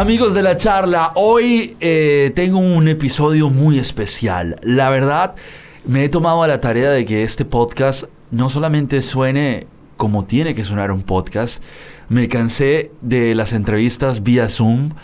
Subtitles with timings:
[0.00, 4.56] Amigos de la charla, hoy eh, tengo un episodio muy especial.
[4.62, 5.34] La verdad,
[5.84, 9.66] me he tomado a la tarea de que este podcast no solamente suene
[9.98, 11.62] como tiene que sonar un podcast,
[12.08, 14.94] me cansé de las entrevistas vía Zoom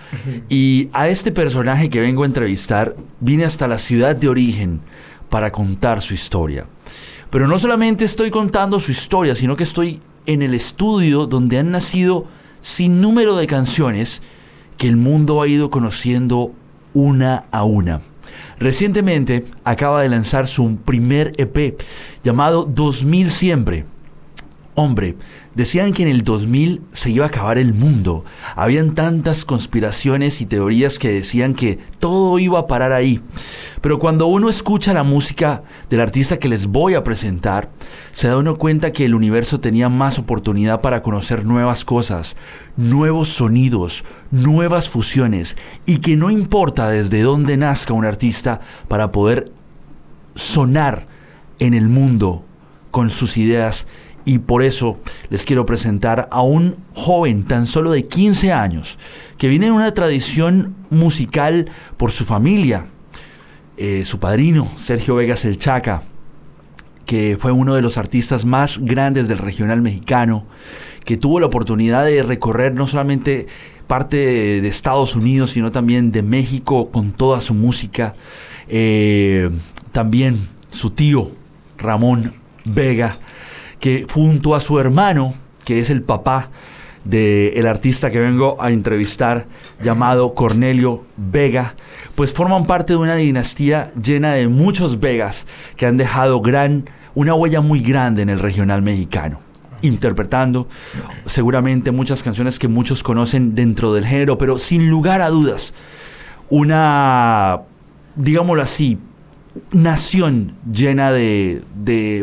[0.49, 4.81] y a este personaje que vengo a entrevistar vine hasta la ciudad de origen
[5.29, 6.69] para contar su historia.
[7.29, 11.71] Pero no solamente estoy contando su historia, sino que estoy en el estudio donde han
[11.71, 12.25] nacido
[12.63, 14.23] sin número de canciones
[14.77, 16.53] que el mundo ha ido conociendo
[16.95, 18.01] una a una.
[18.59, 21.81] Recientemente acaba de lanzar su primer EP
[22.23, 23.85] llamado 2000 siempre.
[24.75, 25.17] Hombre,
[25.57, 28.27] Decían que en el 2000 se iba a acabar el mundo.
[28.57, 33.23] Habían tantas conspiraciones y teorías que decían que todo iba a parar ahí.
[33.81, 37.71] Pero cuando uno escucha la música del artista que les voy a presentar,
[38.13, 42.37] se da uno cuenta que el universo tenía más oportunidad para conocer nuevas cosas,
[42.77, 49.51] nuevos sonidos, nuevas fusiones, y que no importa desde dónde nazca un artista para poder
[50.35, 51.07] sonar
[51.59, 52.45] en el mundo
[52.91, 53.87] con sus ideas
[54.27, 54.99] y por eso
[55.31, 58.99] les quiero presentar a un joven tan solo de 15 años
[59.39, 62.87] que viene de una tradición musical por su familia.
[63.79, 66.03] Eh, su padrino, Sergio Vegas el Chaca,
[67.07, 70.45] que fue uno de los artistas más grandes del regional mexicano,
[71.05, 73.47] que tuvo la oportunidad de recorrer no solamente
[73.87, 74.17] parte
[74.61, 78.15] de Estados Unidos, sino también de México con toda su música.
[78.67, 79.51] Eh,
[79.93, 81.31] también su tío,
[81.79, 82.33] Ramón
[82.65, 83.17] Vega,
[83.87, 85.33] que junto a su hermano,
[85.65, 86.51] que es el papá
[87.05, 89.47] del artista que vengo a entrevistar,
[89.81, 91.77] llamado Cornelio Vega,
[92.17, 97.35] pues forman parte de una dinastía llena de muchos Vegas que han dejado gran, una
[97.35, 99.39] huella muy grande en el regional mexicano
[99.83, 100.67] interpretando
[101.27, 105.75] seguramente muchas canciones que muchos conocen dentro del género, pero sin lugar a dudas,
[106.49, 107.61] una,
[108.17, 108.99] digámoslo así,
[109.73, 111.63] nación llena de,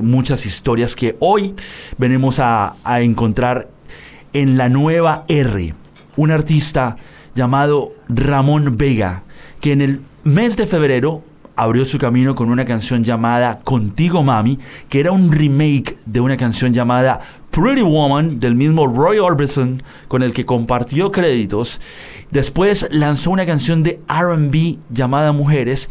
[0.04, 1.54] muchas historias que hoy
[1.98, 3.70] venimos a, a encontrar
[4.34, 5.74] en la nueva R,
[6.16, 6.98] un artista
[7.36, 9.24] llamado Ramón Vega,
[9.62, 11.24] que en el mes de febrero
[11.56, 16.38] abrió su camino con una canción llamada Contigo Mami, que era un remake de una
[16.38, 17.20] canción llamada
[17.52, 21.80] Pretty Woman del mismo Roy Orbison, con el que compartió créditos.
[22.32, 25.90] Después lanzó una canción de RB llamada Mujeres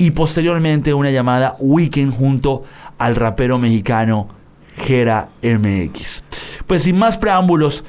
[0.00, 2.64] y posteriormente una llamada Weekend junto
[2.96, 4.28] al rapero mexicano
[4.74, 6.22] Gera MX.
[6.66, 7.84] Pues sin más preámbulos,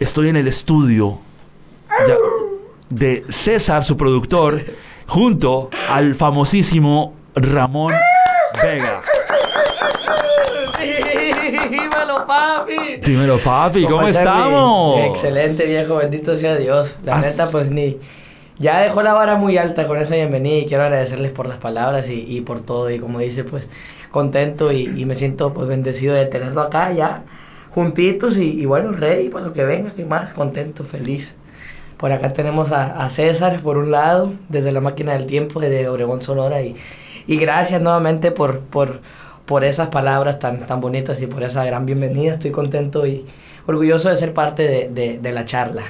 [0.00, 1.18] estoy en el estudio
[2.88, 4.64] de César, su productor,
[5.06, 7.92] junto al famosísimo Ramón
[8.62, 9.02] Vega.
[11.70, 12.96] Dímelo, papi.
[13.04, 15.00] Dímelo, papi, ¿cómo, estamos?
[15.00, 16.96] Excelente, viejo, bendito sea Dios.
[17.04, 17.98] La neta, pues ni
[18.58, 22.06] ya dejó la vara muy alta con esa bienvenida y quiero agradecerles por las palabras
[22.08, 22.90] y, por todo.
[22.90, 23.68] Y como dice, pues
[24.10, 27.24] contento y, me siento pues bendecido de tenerlo acá ya
[27.70, 31.34] juntitos y, bueno, ready para lo que venga, más, contento, feliz.
[31.96, 36.22] Por acá tenemos a, César, por un lado, desde la máquina del tiempo, desde Obregón
[36.22, 36.60] Sonora.
[36.62, 36.76] Y,
[37.26, 39.00] y gracias nuevamente por, por,
[39.46, 42.34] por esas palabras tan, tan bonitas y por esa gran bienvenida.
[42.34, 43.24] Estoy contento y
[43.66, 45.82] orgulloso de ser parte de, de la charla.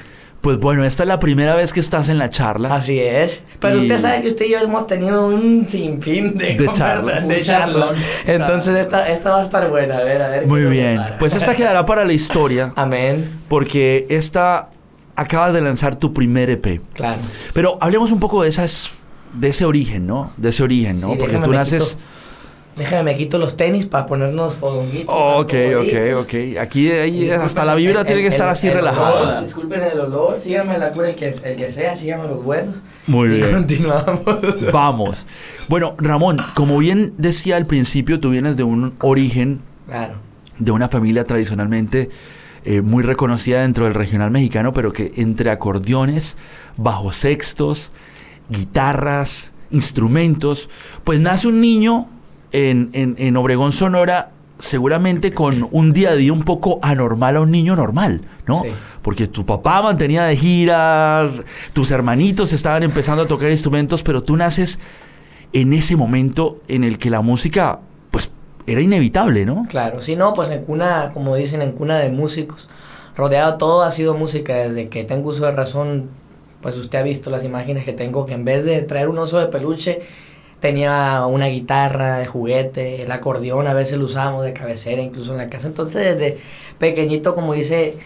[0.43, 2.75] Pues bueno, esta es la primera vez que estás en la charla.
[2.75, 3.45] Así es.
[3.61, 7.25] Pero usted sabe que usted y yo hemos tenido un sinfín de, de charlas.
[7.25, 7.97] De charlas.
[8.25, 9.99] Entonces esta, esta, va a estar buena.
[9.99, 10.45] A ver, a ver.
[10.45, 10.99] Muy bien.
[11.17, 12.73] Pues esta quedará para la historia.
[12.75, 13.39] Amén.
[13.47, 14.67] Porque esta
[15.15, 16.81] acabas de lanzar tu primer EP.
[16.93, 17.21] Claro.
[17.53, 18.91] Pero hablemos un poco de esas
[19.31, 20.33] de ese origen, ¿no?
[20.35, 21.15] De ese origen, ¿no?
[21.15, 21.97] Porque tú naces
[22.75, 25.07] Déjame, me quito los tenis para ponernos fodonguitos.
[25.07, 26.59] ok, ok, ok.
[26.59, 29.41] Aquí hasta la vibra tiene que estar así relajada.
[29.41, 32.75] disculpen el olor, síganme la cura el que, el que sea, síganme los buenos.
[33.05, 33.51] Muy bien.
[33.51, 34.19] continuamos.
[34.73, 35.27] Vamos.
[35.69, 39.61] Bueno, Ramón, como bien decía al principio, tú vienes de un origen.
[39.87, 40.15] Claro.
[40.57, 42.09] De una familia tradicionalmente
[42.65, 46.37] eh, muy reconocida dentro del regional mexicano, pero que entre acordeones,
[46.77, 47.91] bajo sextos,
[48.49, 50.69] guitarras, instrumentos,
[51.03, 52.07] pues nace un niño
[52.53, 57.51] en, en, Obregón, Sonora, seguramente con un día a día un poco anormal a un
[57.51, 58.63] niño normal, ¿no?
[59.01, 64.37] Porque tu papá mantenía de giras, tus hermanitos estaban empezando a tocar instrumentos, pero tú
[64.37, 64.79] naces
[65.51, 67.79] en ese momento en el que la música,
[68.11, 68.31] pues,
[68.65, 69.65] era inevitable, ¿no?
[69.67, 72.69] Claro, sí, no, pues en cuna, como dicen, en cuna de músicos.
[73.15, 76.09] Rodeado todo ha sido música desde que tengo uso de razón.
[76.61, 79.37] Pues usted ha visto las imágenes que tengo, que en vez de traer un oso
[79.37, 80.01] de peluche,
[80.63, 85.39] tenía una guitarra de juguete, el acordeón a veces lo usábamos de cabecera, incluso en
[85.39, 85.67] la casa.
[85.67, 86.37] Entonces, desde
[86.79, 87.97] pequeñito, como dice,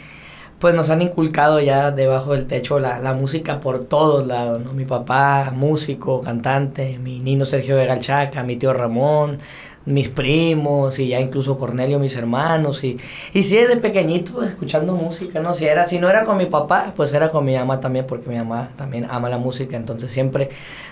[0.57, 4.73] pues nos han inculcado ya debajo del techo la, la música por todos lados.
[4.73, 9.37] Mi papá, músico, cantante, mi niño Sergio Vega Chaca, mi tío Ramón,
[9.87, 12.83] mis primos y ya incluso Cornelio, mis hermanos.
[12.83, 12.97] Y,
[13.33, 15.53] y sí, desde pequeñito pues, escuchando música, ¿no?
[15.53, 18.29] Si, era, si no era con mi papá, pues era con mi mamá también, porque
[18.29, 19.77] mi mamá también ama la música.
[19.77, 20.49] Entonces siempre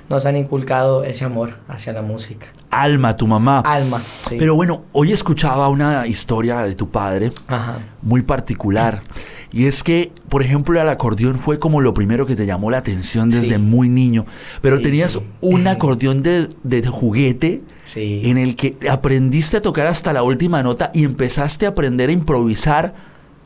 [0.10, 2.48] nos han inculcado ese amor hacia la música.
[2.72, 3.60] Alma, tu mamá.
[3.66, 4.38] Alma, sí.
[4.40, 7.80] Pero bueno, hoy escuchaba una historia de tu padre Ajá.
[8.02, 9.02] muy particular.
[9.52, 12.78] Y es que, por ejemplo, el acordeón fue como lo primero que te llamó la
[12.78, 13.58] atención desde Sí.
[13.58, 14.26] muy niño.
[14.62, 18.22] Pero Sí, tenías un acordeón de, de juguete Sí.
[18.26, 22.12] en el que aprendiste a tocar hasta la última nota y empezaste a aprender a
[22.12, 22.94] improvisar,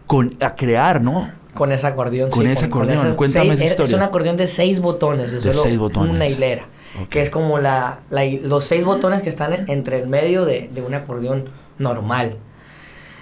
[0.07, 1.29] con, a crear, ¿no?
[1.53, 2.29] Con ese acordeón.
[2.31, 3.89] Con ese acordeón, cuéntame seis- esa historia.
[3.89, 6.11] Es un acordeón de seis botones, de De solo seis botones.
[6.15, 6.65] una hilera.
[7.11, 7.99] Que es como la,
[8.43, 11.45] los seis botones que están en- entre el medio de, de un acordeón
[11.77, 12.35] normal.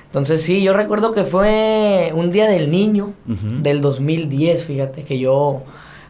[0.06, 3.62] Entonces sí, yo recuerdo que fue un día del niño Ujú.
[3.62, 5.64] del 2010, fíjate, que yo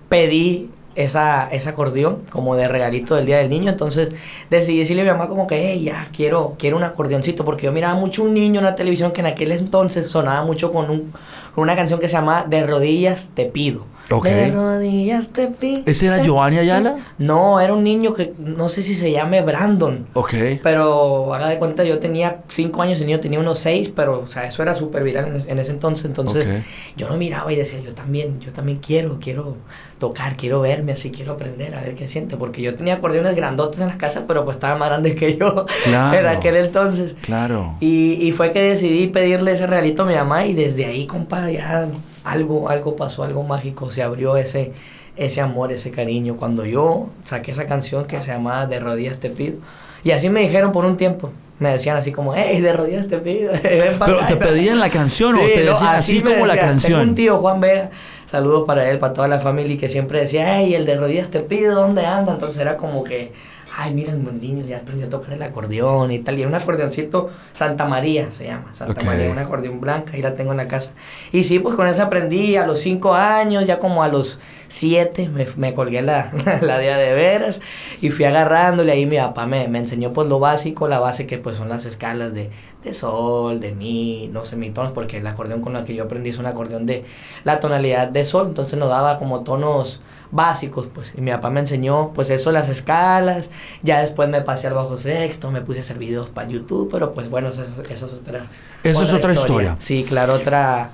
[0.10, 3.69] pedí esa, ese acordeón como de regalito del día del niño.
[3.69, 4.09] Entonces
[4.49, 7.71] decidí decirle a mi mamá como que, hey, ya, quiero, quiero un acordeoncito, porque yo
[7.71, 11.13] miraba mucho un niño en la televisión que en aquel entonces sonaba mucho con, un,
[11.53, 13.85] con una canción que se llama De rodillas te pido.
[14.09, 14.25] Ok.
[14.25, 15.81] De rodillas te pido.
[15.86, 16.95] ¿Ese era Giovanni Ayala?
[17.18, 20.07] No, era un niño que no sé si se llame Brandon.
[20.13, 20.33] Ok.
[20.63, 24.27] Pero haga de cuenta, yo tenía cinco años, el niño tenía unos seis, pero o
[24.27, 26.06] sea, eso era súper viral en, en ese entonces.
[26.06, 26.54] Entonces Ok.
[26.95, 29.57] yo lo miraba y decía, yo también, yo también quiero, quiero
[30.00, 32.38] tocar, quiero verme así, quiero aprender a ver qué siente.
[32.38, 35.65] Porque yo tenía acordeones grandotes en las casas, pero pues estaban más grandes que yo
[35.83, 36.18] Claro.
[36.18, 37.15] en aquel entonces.
[37.21, 37.75] Claro.
[37.81, 41.50] Y, y fue que decidí pedirle ese regalito a mi mamá y desde ahí, compa,
[41.51, 41.88] ya
[42.31, 44.74] algo, algo pasó, algo mágico, se abrió ese,
[45.15, 46.38] ese amor, ese cariño.
[46.38, 49.57] Cuando yo saqué esa canción que se llamaba De rodillas te pido.
[50.03, 51.31] Y así me dijeron por un tiempo.
[51.59, 53.51] Me decían así como, hey, de rodillas te pido.
[53.63, 54.27] ven Pero acá".
[54.27, 57.00] te pedían la canción o te no, decían así, como la canción.
[57.00, 57.89] Tengo un tío, Juan Vega,
[58.27, 61.39] saludos para él, para toda la familia, que siempre decía, hey, el de rodillas te
[61.39, 62.33] pido, ¿dónde anda?
[62.33, 63.31] Entonces era como que,
[63.77, 66.38] ay, mira, el buen niño ya aprendió a tocar el acordeón y tal.
[66.38, 69.03] Y era un acordeoncito Santa María, se llama, Santa.
[69.03, 70.89] María, un acordeón blanca, y la tengo en la casa.
[71.31, 75.29] Y sí, pues con eso aprendí a los cinco años, ya como a los siete,
[75.29, 76.31] me, me colgué la,
[76.61, 77.61] la día de veras
[78.01, 78.91] y fui agarrándole.
[78.91, 81.85] Ahí mi papá me, me enseñó pues lo básico, la base que pues son las
[81.85, 82.49] escalas de,
[82.83, 86.37] de sol, de mi, no semitonos, porque el acordeón con el que yo aprendí es
[86.37, 87.05] un acordeón de
[87.43, 91.61] la tonalidad de sol, entonces nos daba como tonos básicos, pues, y mi papá me
[91.61, 93.49] enseñó, pues, eso, las escalas,
[93.81, 97.13] ya después me pasé al bajo sexto, me puse a hacer videos para YouTube, pero,
[97.13, 98.47] pues, bueno, eso, eso es otra
[98.83, 99.75] Eso es otra historia.
[99.79, 100.89] Sí, claro, otra,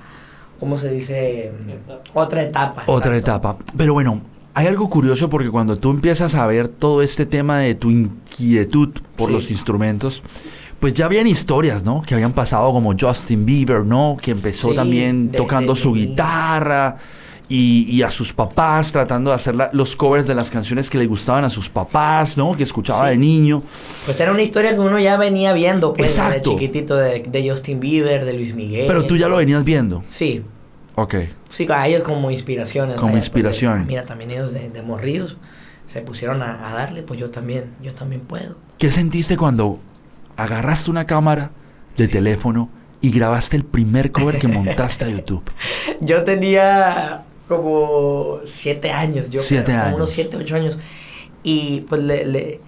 [0.60, 1.52] ¿cómo se dice?
[2.12, 2.84] Otra etapa.
[2.86, 3.48] Otra exacto.
[3.48, 3.64] etapa.
[3.76, 4.20] Pero bueno,
[4.54, 8.90] hay algo curioso porque cuando tú empiezas a ver todo este tema de tu inquietud
[9.16, 9.32] por Sí.
[9.34, 10.22] los instrumentos,
[10.80, 12.02] pues ya habían historias, ¿no?
[12.02, 14.16] Que habían pasado como Justin Bieber, ¿no?
[14.20, 16.96] Que empezó Sí, también tocando su guitarra
[17.48, 20.96] y, y a sus papás tratando de hacer la- los covers de las canciones que
[20.98, 22.56] le gustaban a sus papás, ¿no?
[22.56, 23.10] Que escuchaba Sí.
[23.10, 23.62] de niño.
[24.06, 26.34] Pues era una historia que uno ya venía viendo, pues, Exacto.
[26.50, 28.86] de chiquitito, de, de Justin Bieber, de Luis Miguel.
[28.86, 30.02] Pero tú ya lo venías viendo.
[30.08, 30.42] Sí,
[30.96, 31.16] Ok.
[31.48, 32.94] Sí, a ellos como inspiraciones.
[32.94, 33.84] Como vaya, pues, inspiración.
[33.86, 35.36] mira, también ellos de, de morrillos
[35.88, 38.56] se pusieron a, a darle, pues yo también, yo también puedo.
[38.78, 39.80] ¿Qué sentiste cuando
[40.36, 41.50] agarraste una cámara
[41.96, 42.68] de teléfono
[43.00, 45.42] y grabaste el primer cover que montaste a YouTube?
[46.00, 49.96] Yo tenía como siete años, yo Siete creo, como años.
[49.96, 50.78] unos siete, ocho años.
[51.42, 52.60] Y pues le, le-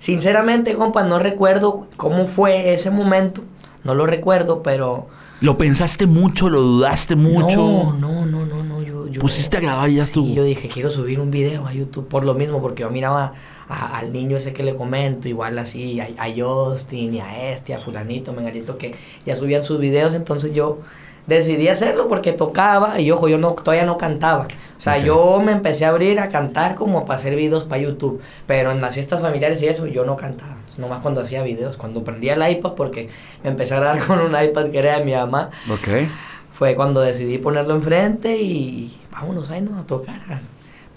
[0.00, 3.42] sinceramente, compa, no recuerdo cómo fue ese momento,
[3.84, 5.08] no lo recuerdo, pero...
[5.40, 6.50] ¿Lo pensaste mucho?
[6.50, 7.56] ¿Lo dudaste mucho?
[7.58, 9.06] No, no, no, no, no, yo...
[9.06, 10.34] yo Pusiste a grabar ya Sí, estuvo.
[10.34, 13.34] yo dije, quiero subir un video a YouTube por lo mismo, porque yo miraba
[13.68, 17.72] a- al niño ese que le comento, igual así, a, a Justin y a este,
[17.72, 18.94] a fulanito, menganito, que
[19.24, 20.80] ya subían sus videos, entonces yo
[21.28, 24.48] decidí hacerlo porque tocaba y ojo, yo no, todavía no cantaba.
[24.76, 28.20] O sea, yo me empecé a abrir a cantar como para hacer videos para YouTube,
[28.46, 32.02] pero en las fiestas familiares y eso yo no cantaba, nomás cuando hacía videos, cuando
[32.02, 33.08] prendía el iPad, porque
[33.44, 36.08] me empecé a grabar con un iPad que era de mi mamá, Ok.
[36.52, 39.78] fue cuando decidí ponerlo enfrente y vámonos ahí, ¿no?
[39.78, 40.14] A tocar.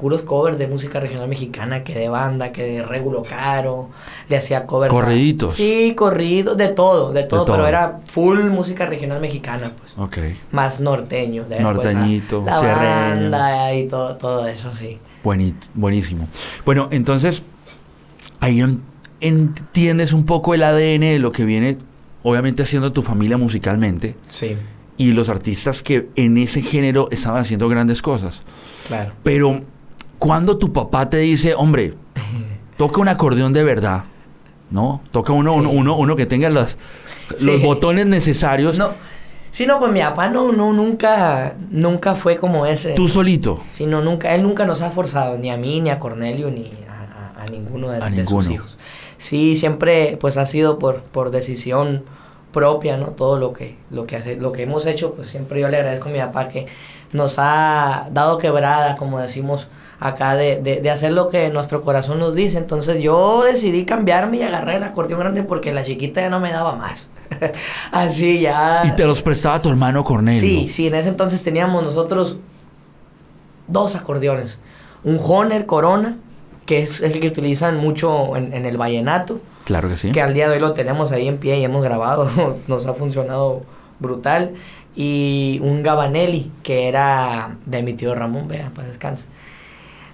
[0.01, 3.89] Puros covers de música regional mexicana, que de banda, que de Regulo Caro,
[4.27, 4.91] le hacía covers.
[4.91, 5.55] a- Corriditos.
[5.55, 7.55] Sí, corridos, de todo, de todo, todo.
[7.55, 9.93] pero era full música regional mexicana, pues.
[9.97, 10.17] Ok.
[10.51, 11.43] Más norteño.
[11.43, 14.97] de después, Norteñito, La banda y todo, todo eso, sí.
[15.75, 16.27] Buenísimo.
[16.65, 17.43] Bueno, entonces,
[18.39, 18.81] ahí en-
[19.21, 21.77] entiendes un poco el ADN de lo que viene,
[22.23, 24.57] obviamente, haciendo tu familia musicalmente Sí,
[24.97, 28.41] y los artistas que en ese género estaban haciendo grandes cosas.
[28.87, 29.13] claro.
[29.23, 29.61] Pero,
[30.21, 31.95] cuando tu papá te dice, hombre,
[32.77, 34.03] toca un acordeón de verdad,
[34.69, 35.01] ¿no?
[35.09, 35.57] Toca uno, Sí.
[35.57, 36.77] uno, uno, uno que tenga los,
[37.63, 38.77] botones necesarios.
[38.77, 38.89] No,
[39.49, 42.93] Sí, no, pues mi papá no, no, nunca, nunca fue como ese.
[42.93, 43.61] ¿Tú solito?
[43.71, 46.71] Sí, no, nunca, él nunca nos ha forzado, ni a mí, ni a Cornelio, ni
[47.35, 48.77] a, ninguno de, de sus hijos.
[49.17, 52.03] Sí, siempre, pues ha sido por, por decisión
[52.53, 53.07] propia, ¿no?
[53.07, 56.09] Todo lo que, lo que hace, lo que hemos hecho, pues siempre yo le agradezco
[56.09, 56.67] a mi papá que
[57.11, 59.67] nos ha dado quebrada, como decimos
[60.01, 62.57] acá, de, de, de, hacer lo que nuestro corazón nos dice.
[62.57, 66.51] Entonces yo decidí cambiarme y agarré el acordeón grande porque la chiquita ya no me
[66.51, 67.07] daba más.
[67.91, 68.81] Así ya.
[68.83, 70.41] ¿Y te los prestaba tu hermano Cornelio?
[70.41, 72.37] Sí, sí, en ese entonces teníamos nosotros
[73.67, 74.57] dos acordeones.
[75.03, 76.17] Un Honer Corona,
[76.65, 79.39] que es el que utilizan mucho en, en el vallenato.
[79.65, 80.11] Claro que sí.
[80.11, 82.27] Que al día de hoy lo tenemos ahí en pie y hemos grabado.
[82.67, 83.61] Nos ha funcionado
[83.99, 84.53] brutal.
[84.95, 89.27] Y un Gabanelli, que era de mi tío Ramón, vea, para descanse.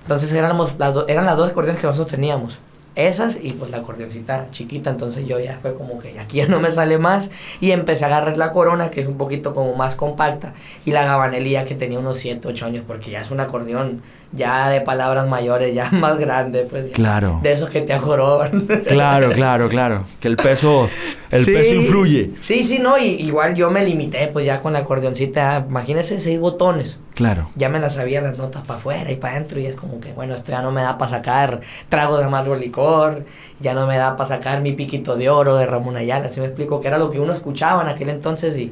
[0.07, 2.59] Entonces éramos las eran las dos acordeones que nosotros teníamos.
[2.95, 6.61] Esas y pues la acordeoncita chiquita, entonces yo ya fue como que aquí ya no
[6.61, 9.95] me sale más y empecé a agarrar la corona que es un poquito como más
[9.95, 10.53] compacta
[10.85, 14.69] y la gabanelía que tenía unos 7, 8 años porque ya es un acordeón ya
[14.69, 17.39] de palabras mayores, ya más grande, pues claro.
[17.41, 18.67] de esos que te ajoroban.
[18.87, 20.89] Claro, claro, claro, que el peso
[21.29, 22.31] el peso influye.
[22.41, 26.39] Sí, sí, no, y, igual yo me limité pues ya con la acordeoncita, imagínese seis
[26.39, 26.99] botones.
[27.15, 27.49] Claro.
[27.55, 30.13] Ya me las sabía las notas para afuera y para adentro y es como que,
[30.13, 33.25] bueno, esto ya no me da para sacar trago de amargo licor,
[33.59, 36.45] ya no me da para sacar mi piquito de oro de Ramón Ayala, así me
[36.45, 38.71] explico, que era lo que uno escuchaba en aquel entonces y,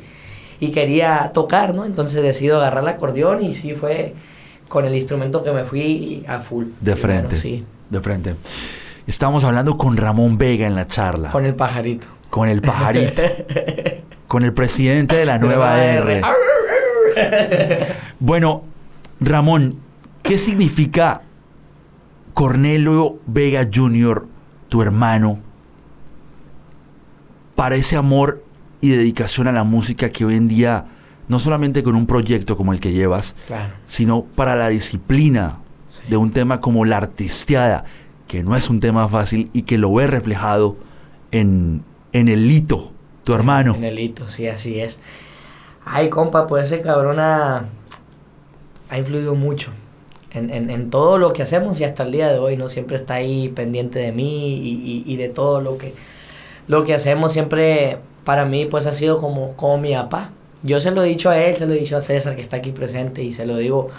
[0.60, 1.86] y quería tocar, ¿no?
[1.86, 4.14] Entonces decido agarrar el acordeón y sí fue
[4.76, 6.66] con el instrumento que me fui a full.
[6.82, 7.38] De frente.
[7.38, 7.64] sí.
[7.90, 8.36] De frente.
[9.08, 11.32] Estamos hablando con Ramón Vega en la charla.
[11.32, 12.08] Con el pajarito.
[12.30, 13.22] Con el pajarito.
[14.28, 16.22] con el presidente de la nueva R.
[18.20, 18.66] bueno,
[19.22, 19.80] Ramón,
[20.22, 21.22] ¿qué significa
[22.34, 24.28] Cornelio Vega Jr.,
[24.68, 25.40] tu hermano,
[27.56, 28.44] para ese amor
[28.82, 30.88] y dedicación a la música que hoy en día,
[31.28, 33.36] no solamente con un proyecto como el que llevas,
[33.86, 35.60] sino para la disciplina
[36.10, 37.86] de un tema como la artisteada,
[38.28, 40.78] que no es un tema fácil y que lo ves reflejado
[41.32, 42.92] en, en el Lito,
[43.24, 43.76] tu hermano.
[43.76, 44.98] En el Lito, sí, así es.
[45.86, 47.66] Ay, compa, pues ese cabrón ha,
[48.98, 49.72] influido mucho
[50.32, 52.70] en, en, en, todo lo que hacemos y hasta el día de hoy, ¿no?
[52.70, 55.94] Siempre está ahí pendiente de mí y, y, de todo lo que,
[56.68, 57.34] lo que hacemos.
[57.34, 60.32] Siempre para mí, pues ha sido como, como mi papá.
[60.66, 62.58] Yo se lo he dicho a él, se lo he dicho a César, que está
[62.58, 63.92] aquí presente, y se lo digo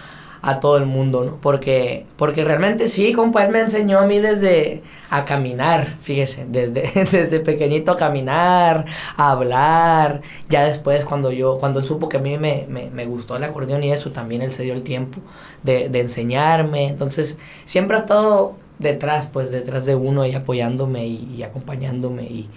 [0.43, 1.39] a todo el mundo, ¿no?
[1.41, 6.83] Porque, porque realmente sí, compa, él me enseñó a mí desde a caminar, fíjese, desde,
[7.11, 8.85] desde pequeñito a caminar,
[9.17, 13.07] a hablar, ya después cuando yo, cuando él supo que a mí me, me, me
[13.07, 15.21] gustó el acordeón y eso, también él se dio el tiempo
[15.63, 21.35] de, de enseñarme, entonces siempre ha estado detrás, pues detrás de uno y apoyándome y,
[21.37, 22.49] y acompañándome y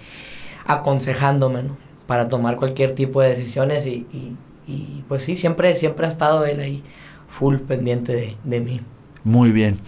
[0.66, 1.89] aconsejándome, ¿no?
[2.10, 4.36] Para tomar cualquier tipo de decisiones y, y,
[4.68, 6.84] y pues sí, siempre, siempre ha estado él ahí
[7.28, 8.82] full pendiente de, de mí.
[9.24, 9.80] Muy bien.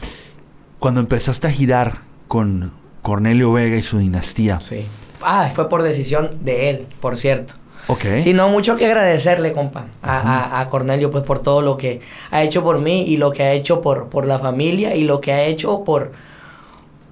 [0.78, 4.60] Cuando empezaste a girar con Cornelio Vega y su dinastía.
[4.60, 4.86] Sí.
[5.24, 7.56] Ah, fue por decisión de él, por cierto.
[7.88, 8.06] Ok.
[8.20, 12.02] Sí, no, mucho que agradecerle, compa, a, a, a, Cornelio, pues por todo lo que
[12.30, 15.20] ha hecho por mí y lo que ha hecho por, por la familia y lo
[15.20, 16.12] que ha hecho por,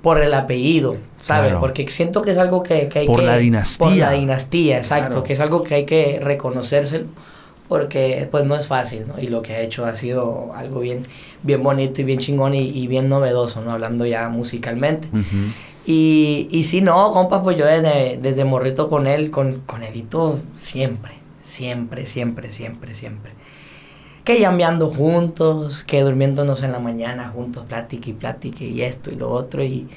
[0.03, 1.49] por el apellido, ¿sabes?
[1.49, 1.59] Claro.
[1.59, 3.21] Porque siento que es algo que, que hay por que...
[3.23, 3.87] Por la dinastía.
[3.87, 5.23] Por la dinastía, exacto, claro.
[5.23, 7.07] que es algo que hay que reconocérselo
[7.69, 9.21] porque pues no es fácil, ¿no?
[9.21, 11.05] Y lo que ha hecho ha sido algo bien,
[11.43, 13.71] bien bonito y bien chingón y, y bien novedoso, ¿no?
[13.71, 15.07] Hablando ya musicalmente.
[15.13, 15.53] Uh -huh.
[15.85, 20.39] y, y sí, no, compa, pues yo desde, desde morrito con él, con, con Elito,
[20.55, 21.11] siempre,
[21.43, 23.33] siempre, siempre, siempre, siempre.
[24.23, 29.15] Que llameando juntos, que durmiéndonos en la mañana juntos, plática y plática y esto y
[29.15, 29.87] lo otro y...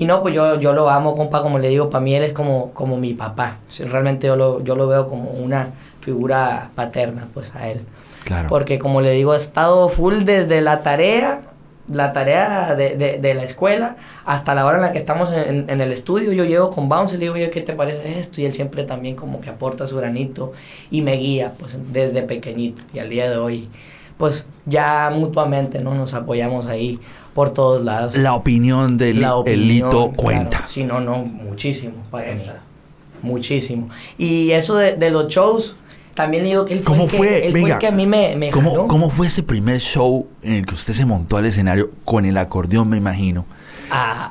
[0.00, 2.32] Y no, pues yo, yo lo amo, compa, como le digo, para mí él es
[2.32, 3.58] como, como mi papá.
[3.80, 5.68] Realmente yo lo, yo lo veo como una
[6.00, 7.82] figura paterna, pues, a él.
[8.24, 8.48] Claro.
[8.48, 11.42] Porque, como le digo, he estado full desde la tarea,
[11.86, 15.68] la tarea de, de, de la escuela, hasta la hora en la que estamos en,
[15.68, 16.32] en el estudio.
[16.32, 18.40] Yo llego con Bounce y le digo, oye, ¿qué te parece esto?
[18.40, 20.54] Y él siempre también como que aporta su granito
[20.90, 22.80] y me guía, pues, desde pequeñito.
[22.94, 23.68] Y al día de hoy,
[24.16, 25.94] pues, ya mutuamente, ¿no?
[25.94, 26.98] Nos apoyamos ahí
[27.34, 28.16] por todos lados.
[28.16, 30.50] La opinión del la opinión, Elito cuenta.
[30.50, 30.66] Claro.
[30.66, 32.40] Sí, no, no, muchísimo para mí.
[33.22, 33.88] Muchísimo.
[34.18, 35.76] Y eso de, de, los shows,
[36.14, 37.46] también digo que él fue, ¿Cómo el que, fue?
[37.46, 38.88] él Venga, fue el que a mí me, me ¿cómo, jaló.
[38.88, 42.36] ¿Cómo fue ese primer show en el que usted se montó al escenario con el
[42.38, 43.44] acordeón, me imagino?
[43.90, 44.30] Ah.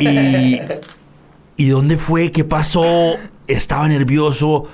[0.00, 0.60] Y,
[1.60, 2.32] ¿Y dónde fue?
[2.32, 3.16] ¿Qué pasó?
[3.46, 4.66] ¿Estaba nervioso?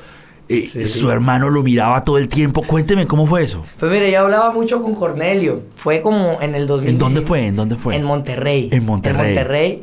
[0.48, 0.86] Eh, Sí.
[0.86, 2.62] Su hermano lo miraba todo el tiempo.
[2.62, 3.64] Cuénteme cómo fue eso.
[3.80, 5.62] Pues mire, yo hablaba mucho con Cornelio.
[5.74, 6.88] Fue como en el 2000.
[6.90, 7.46] ¿En dónde fue?
[7.46, 7.96] ¿En dónde fue?
[7.96, 8.68] En Monterrey.
[8.72, 9.26] En Monterrey.
[9.28, 9.82] En Monterrey.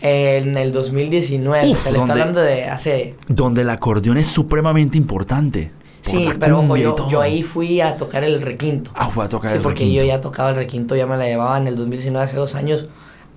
[0.00, 1.68] En el 2019.
[1.68, 2.12] Uf, Se le está ¿dónde?
[2.12, 3.14] hablando de hace.
[3.26, 5.72] Donde el acordeón es supremamente importante.
[6.00, 8.90] sí, pero ojo, yo, yo, ahí fui a tocar el requinto.
[8.94, 9.68] Ah, fue a tocar el requinto.
[9.76, 12.36] Sí, porque yo ya tocaba el requinto, ya me la llevaba en el 2019, hace
[12.36, 12.86] dos años,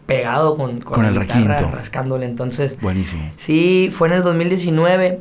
[0.06, 1.70] pegado con, con, el requinto.
[1.72, 2.26] rascándole.
[2.28, 3.24] Entonces, buenísimo.
[3.38, 5.20] Sí, fue en el 2019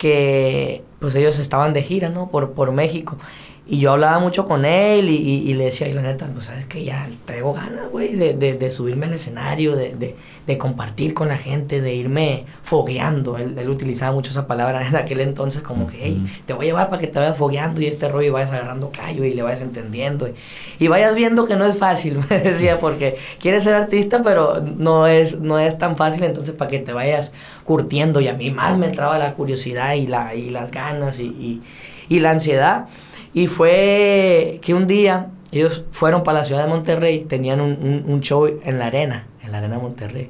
[0.00, 2.30] que pues ellos estaban de gira, ¿no?
[2.30, 3.18] Por, por México.
[3.72, 5.14] Y yo hablaba mucho con él y,
[5.48, 8.54] y, le decía, y la neta, pues sabes que ya traigo ganas, güey, de, de,
[8.54, 13.38] de, subirme al escenario, de, de, de, compartir con la gente, de irme fogueando.
[13.38, 16.70] Él, él, utilizaba mucho esa palabra en aquel entonces, como que, hey, te voy a
[16.70, 19.42] llevar para que te vayas fogueando y este rollo y vayas agarrando callo y le
[19.42, 20.26] vayas entendiendo.
[20.26, 20.34] Y,
[20.80, 25.06] y vayas viendo que no es fácil, me decía, porque quieres ser artista, pero no
[25.06, 28.20] es, no es tan fácil, entonces para que te vayas curtiendo.
[28.20, 31.62] Y a mí más me entraba la curiosidad y, la, y las ganas y, y,
[32.08, 32.88] y la ansiedad.
[33.32, 38.20] Y fue que un día ellos fueron para la ciudad de Monterrey, tenían un, un,
[38.20, 40.28] show en la arena, en la arena de Monterrey.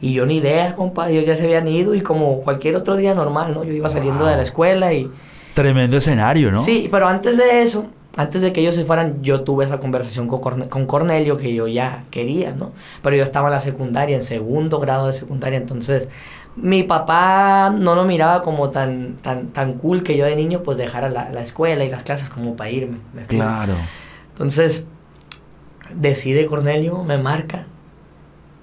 [0.00, 3.14] Y yo ni idea, compa, ellos ya se habían ido y como cualquier otro día
[3.14, 3.64] normal, ¿no?
[3.64, 5.10] Yo iba saliendo de la escuela y...
[5.54, 6.60] Tremendo escenario, ¿no?
[6.62, 7.86] Sí, pero antes de eso,
[8.16, 11.66] antes de que ellos se fueran, yo tuve esa conversación con, con Cornelio que yo
[11.66, 12.72] ya quería, ¿no?
[13.02, 16.08] Pero yo estaba en la secundaria, en segundo grado de secundaria, entonces
[16.56, 20.78] mi papá no lo miraba como tan, tan, tan cool que yo de niño pues
[20.78, 22.98] dejara la, la escuela y las clases como para irme.
[23.26, 23.74] claro.
[24.32, 24.84] Entonces,
[25.94, 27.66] decide Cornelio, me marca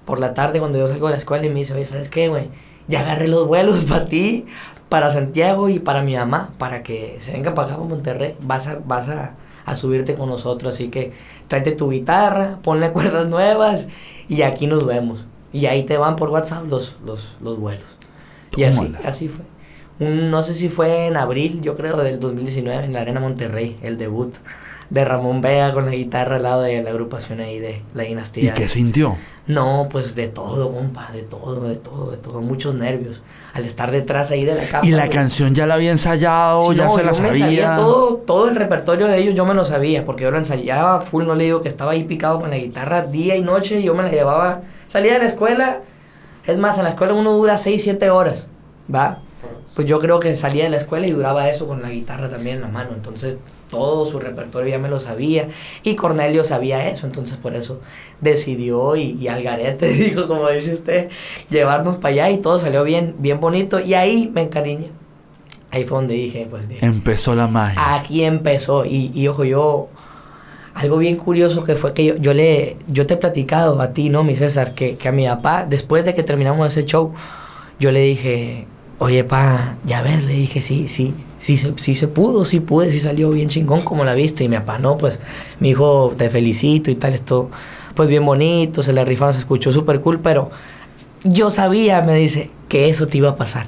[0.04, 2.28] por la tarde cuando yo salgo de la escuela y me dice, oye, ¿sabes qué,
[2.28, 2.50] güey?
[2.88, 4.46] Ya agarré los vuelos para ti,
[4.92, 8.34] para Santiago y para mi mamá, para que se venga para acá, para Monterrey.
[8.40, 11.14] Vas a, vas a, a subirte con nosotros, así que
[11.48, 13.88] tráete tu guitarra, ponle cuerdas nuevas
[14.28, 15.24] y aquí nos vemos.
[15.50, 17.96] Y ahí te van por WhatsApp los, los, los vuelos.
[18.54, 19.46] Y así, así fue.
[19.98, 23.76] Un, no sé si fue en abril, yo creo, del 2019, en la Arena Monterrey,
[23.80, 24.34] el debut
[24.92, 28.50] de Ramón Vega con la guitarra al lado de la agrupación ahí de la dinastía.
[28.50, 29.16] ¿Y qué sintió?
[29.46, 33.22] No, pues de todo, compa, de todo, de todo, de todo, muchos nervios.
[33.54, 34.86] Al estar detrás ahí de la capa.
[34.86, 37.74] ¿Y la canción ya la había ensayado, ya se la sabía?
[37.76, 41.24] todo, todo el repertorio de ellos yo me lo sabía, porque yo lo ensayaba full,
[41.24, 43.94] no le digo que estaba ahí picado con la guitarra día y noche, y yo
[43.94, 45.80] me la llevaba, salía de la escuela,
[46.46, 48.46] es más, en la escuela uno dura 6, 7 horas,
[48.94, 49.20] ¿va?
[49.74, 52.56] Pues yo creo que salía de la escuela y duraba eso con la guitarra también
[52.56, 53.38] en la mano, entonces
[53.72, 55.48] todo su repertorio ya me lo sabía
[55.82, 57.80] y Cornelio sabía eso, entonces por eso
[58.20, 61.08] decidió y, y Algarete dijo, como dice usted,
[61.48, 64.90] llevarnos para allá y todo salió bien, bien bonito y ahí me encariñé.
[65.70, 66.68] Ahí fue donde dije, pues...
[66.82, 67.94] empezó la magia.
[67.94, 69.88] Aquí empezó y, y, ojo, yo...
[70.74, 72.76] Algo bien curioso que fue que yo, yo le...
[72.88, 74.74] Yo te he platicado a ti, ¿no, mi César?
[74.74, 77.14] Que, que a mi papá, después de que terminamos ese show,
[77.80, 78.66] yo le dije,
[79.02, 83.00] Oye, pa, ya ves, le dije, sí, sí, sí, sí, se pudo, sí pude, sí
[83.00, 84.44] salió bien chingón como la viste.
[84.44, 85.18] Y mi papá, no, pues,
[85.58, 87.50] mi hijo, te felicito y tal, esto,
[87.96, 90.50] pues bien bonito, se le rifaron, se escuchó súper cool, pero
[91.24, 93.66] yo sabía, me dice, que eso te iba a pasar.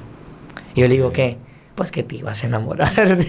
[0.73, 1.37] Y yo le digo, ¿qué?
[1.75, 2.89] Pues que te ibas a enamorar.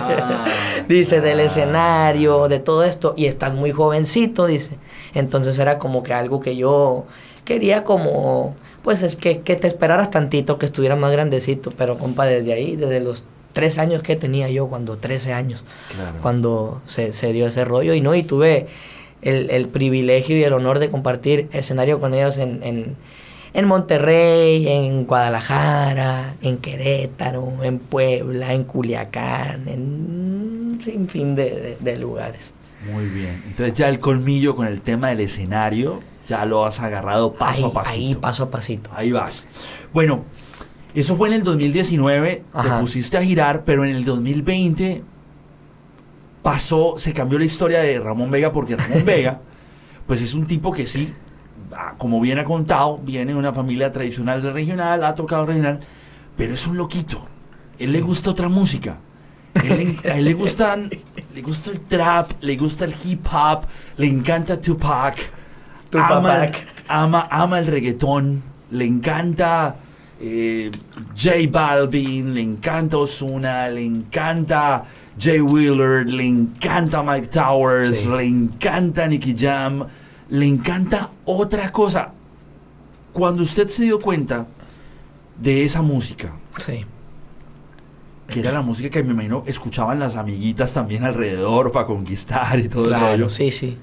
[0.00, 0.46] Ah,
[0.88, 4.78] dice, del escenario, de todo esto, y estás muy jovencito, dice.
[5.12, 7.04] Entonces era como que algo que yo
[7.48, 12.26] quería como pues es que, que te esperaras tantito, que estuviera más grandecito, pero compa,
[12.26, 15.64] desde ahí, desde los tres años que tenía yo, cuando 13 años,
[16.20, 18.66] cuando se, se, dio ese rollo, y no, y tuve
[19.22, 22.96] el, el, privilegio y el honor de compartir escenario con ellos en, en,
[23.54, 31.76] en Monterrey, en Guadalajara, en Querétaro, en Puebla, en Culiacán, en un sinfín de, de,
[31.80, 32.52] de lugares.
[32.92, 33.42] Muy bien.
[33.48, 37.72] Entonces ya el colmillo con el tema del escenario ya lo has agarrado paso a
[37.72, 37.94] pasito.
[37.94, 38.90] Ahí, paso a pasito.
[38.94, 39.46] Ahí vas.
[39.92, 40.24] Bueno,
[40.94, 45.02] eso fue en el 2019, te pusiste a girar, pero en el 2020
[46.42, 49.40] pasó, se cambió la historia de Ramón Vega, porque Ramón Vega,
[50.06, 51.12] pues es un tipo que sí,
[51.72, 55.80] ah, como bien ha contado, viene de una familia tradicional de regional, ha tocado regional,
[56.36, 57.22] pero es un loquito.
[57.78, 58.98] Él le gusta otra música.
[59.54, 60.90] a él le gustan,
[61.34, 63.62] le gusta el trap, le gusta el hip hop,
[63.96, 65.37] le encanta Tupac
[65.92, 66.50] ama,
[66.88, 69.76] ama, ama, el reggaetón, le encanta
[70.20, 70.70] eh,
[71.16, 74.84] J Balvin, le encanta Osuna, le encanta
[75.18, 79.86] Jay Wheeler, le encanta Mike Towers, le encanta Nicky Jam,
[80.30, 82.12] le encanta otra cosa.
[83.12, 84.46] Cuando usted se dio cuenta
[85.40, 86.32] de esa música,
[88.28, 92.68] que era la música que me imagino escuchaban las amiguitas también alrededor para conquistar y
[92.68, 93.28] todo el rollo.
[93.28, 93.76] Sí, sí.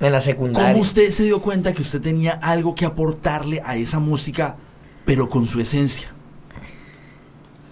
[0.00, 0.72] En la secundaria.
[0.72, 4.56] ¿Cómo usted se dio cuenta que usted tenía algo que aportarle a esa música,
[5.04, 6.08] pero con su esencia?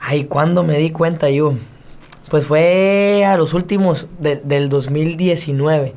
[0.00, 1.54] Ay, ¿cuándo me di cuenta yo?
[2.28, 5.94] Pues fue a los últimos del 2019.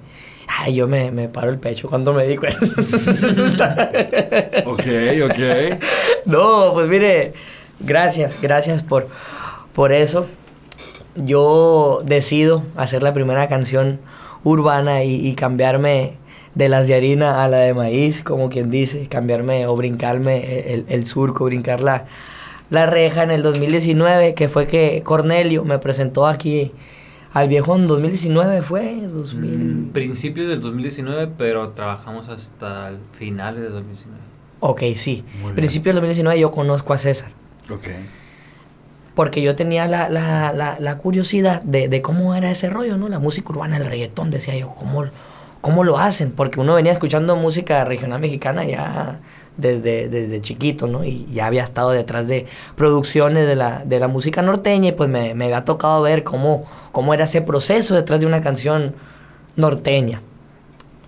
[0.47, 2.57] Ay, yo me, me, paro el pecho cuando me di cuenta.
[4.65, 4.83] ok,
[5.25, 5.79] ok.
[6.25, 7.33] No, pues mire,
[7.79, 9.07] gracias, gracias por,
[9.73, 10.27] por eso.
[11.15, 13.99] yo decido hacer la primera canción
[14.45, 16.13] urbana y, cambiarme
[16.53, 20.86] de las de harina a la de maíz, como quien dice, cambiarme o brincarme el,
[20.88, 22.05] el surco, brincar la,
[22.69, 26.71] la reja en el 2019, que fue que Cornelio me presentó aquí
[27.34, 29.01] al viejo en 2019, ¿fue?
[29.08, 29.58] 2000...
[29.58, 34.21] Mm, principios del 2019, pero trabajamos hasta el final del 2019.
[34.62, 35.25] Ok, sí.
[35.53, 37.31] Principios del 2019 yo conozco a César.
[37.69, 37.88] Ok.
[39.15, 43.08] Porque yo tenía la, la, la, curiosidad de, de, cómo era ese rollo, ¿no?
[43.08, 45.06] La música urbana, el reggaetón, decía yo, ¿cómo,
[45.62, 46.32] cómo lo hacen?
[46.34, 49.19] Porque uno venía escuchando música regional mexicana ya
[49.58, 51.04] desde, desde chiquito, ¿no?
[51.04, 55.10] Y ya había estado detrás de producciones de la, de la música norteña y pues
[55.10, 58.95] me, me había tocado ver cómo, cómo era ese proceso detrás de una canción
[59.56, 60.21] norteña.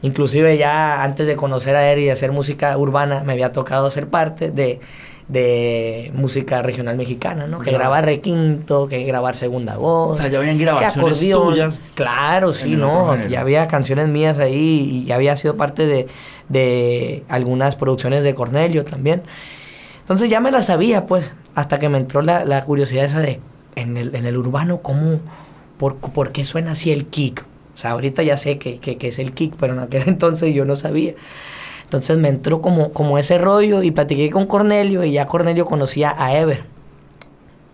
[0.01, 4.07] Inclusive ya antes de conocer a él y hacer música urbana, me había tocado ser
[4.07, 4.79] parte de,
[5.27, 7.59] de música regional mexicana, ¿no?
[7.59, 10.17] Que grabar requinto, que grabar segunda voz.
[10.17, 11.81] O sea, ya habían grabaciones tuyas.
[11.95, 13.15] Claro, sí, ¿no?
[13.27, 16.07] Ya había canciones mías ahí y ya había sido parte de,
[16.47, 19.23] de algunas producciones de Cornelio también.
[19.99, 23.41] Entonces ya me la sabía, pues, hasta que me entró la, la curiosidad esa de,
[23.75, 25.19] en el, en el urbano, ¿cómo,
[25.77, 27.45] por, por qué suena así el kick?
[27.75, 30.55] O sea, ahorita ya sé que, que, que es el kick, pero en aquel entonces
[30.55, 31.15] yo no sabía.
[31.87, 36.13] Entonces me entró como, como ese rollo y platiqué con Cornelio y ya Cornelio conocía
[36.17, 36.65] a Ever,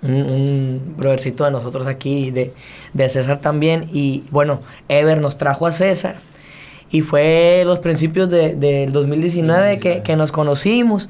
[0.04, 2.54] un, un brothercito de nosotros aquí, de,
[2.94, 3.90] de César también.
[3.92, 6.18] Y bueno, Ever nos trajo a César
[6.92, 11.10] y fue los principios del de, 2019 que, que, nos conocimos.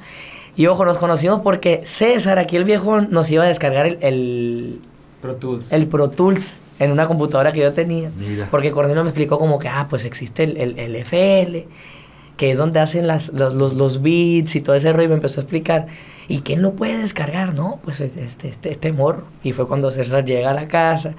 [0.56, 4.80] Y ojo, nos conocimos porque César, aquí el viejo, nos iba a descargar el, el
[5.20, 5.74] Pro Tools.
[5.74, 8.12] El Pro Tools en una computadora que yo tenía.
[8.50, 11.68] Porque Cornelio me explicó como que, ah, pues existe el, el, el FL
[12.38, 15.16] que es donde hacen las, los, los, los, beats y todo ese rollo, y me
[15.16, 15.88] empezó a explicar.
[16.28, 17.54] ¿Y quién lo puede descargar?
[17.54, 19.26] No, pues este, este, este morro.
[19.44, 21.12] Y fue cuando César llega a la casa.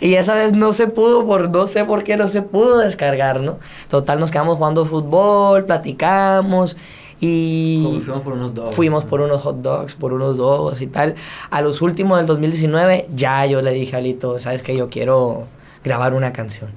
[0.00, 3.40] Y esa vez no se pudo, por no sé por qué no se pudo descargar,
[3.40, 3.58] ¿no?
[3.88, 6.76] Total, nos quedamos jugando fútbol, platicamos.
[7.20, 8.76] Y fuimos por unos dogs.
[8.76, 11.14] Fuimos por unos hot dogs, por unos dogs y tal.
[11.50, 14.76] A los últimos del 2019, ya yo le dije a Alito, ¿sabes qué?
[14.76, 15.44] Yo quiero
[15.84, 16.70] grabar una canción.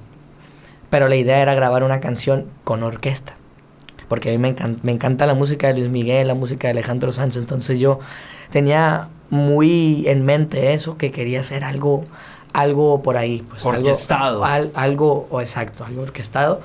[0.90, 3.39] Pero la idea era grabar una canción con orquesta
[4.10, 6.72] porque a mí me encanta, me encanta la música de Luis Miguel, la música de
[6.72, 8.00] Alejandro Sánchez, entonces yo
[8.50, 12.04] tenía muy en mente eso, que quería hacer algo,
[12.52, 13.44] algo por ahí.
[13.48, 14.44] Pues, orquestado.
[14.44, 16.60] Algo, algo o exacto, algo orquestado.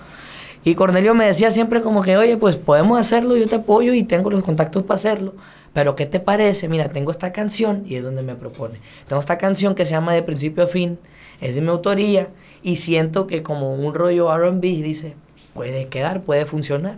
[0.63, 4.01] Y Cornelio me decía siempre como que, oye, pues podemos hacerlo, yo te apoyo y
[4.01, 5.35] tengo los contactos para hacerlo.
[5.71, 6.67] Pero ¿qué te parece?
[6.67, 8.79] Mira, tengo esta canción y es donde me propone.
[9.07, 10.97] Tengo esta canción que se llama De principio a fin,
[11.41, 12.29] es de mi autoría
[12.63, 15.13] y siento que como un rollo RB dice,
[15.53, 16.97] puede quedar, puede funcionar.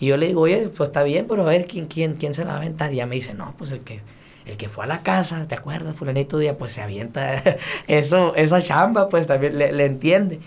[0.00, 2.44] Y yo le digo, oye, pues está bien, pero a ver quién, quién, quién se
[2.44, 2.92] la va a aventar.
[2.92, 4.00] Y ella me dice, no, pues el que,
[4.46, 5.94] el que fue a la casa, ¿te acuerdas?
[5.96, 7.42] Fulanito día, pues se avienta
[7.88, 10.38] eso, esa chamba, pues también le, le entiende.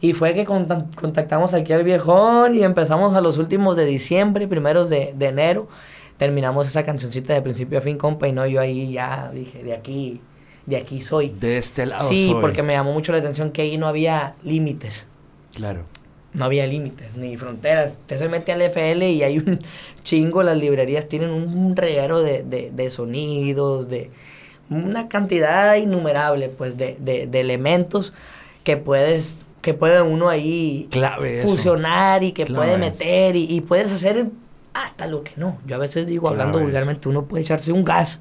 [0.00, 4.88] Y fue que contactamos aquí al viejón y empezamos a los últimos de diciembre, primeros
[4.88, 5.68] de, de enero.
[6.16, 9.74] Terminamos esa cancioncita de principio a fin, compa, y no, yo ahí ya dije, de
[9.74, 10.20] aquí,
[10.66, 11.28] de aquí soy.
[11.38, 12.40] De este lado Sí, soy.
[12.40, 15.06] porque me llamó mucho la atención que ahí no había límites.
[15.54, 15.84] Claro
[16.32, 17.98] no había límites ni fronteras.
[18.00, 19.58] Usted se mete al FL y hay un
[20.02, 24.10] chingo, las librerías tienen un reguero de, de, de sonidos, de
[24.68, 28.12] una cantidad innumerable pues de, de, de elementos
[28.62, 32.64] que puedes que puede uno ahí Clave fusionar y que Clave.
[32.64, 34.30] puede meter y, y, puedes hacer
[34.72, 35.58] hasta lo que no.
[35.66, 38.20] Yo a veces digo, Clave hablando vulgarmente, uno puede echarse un gas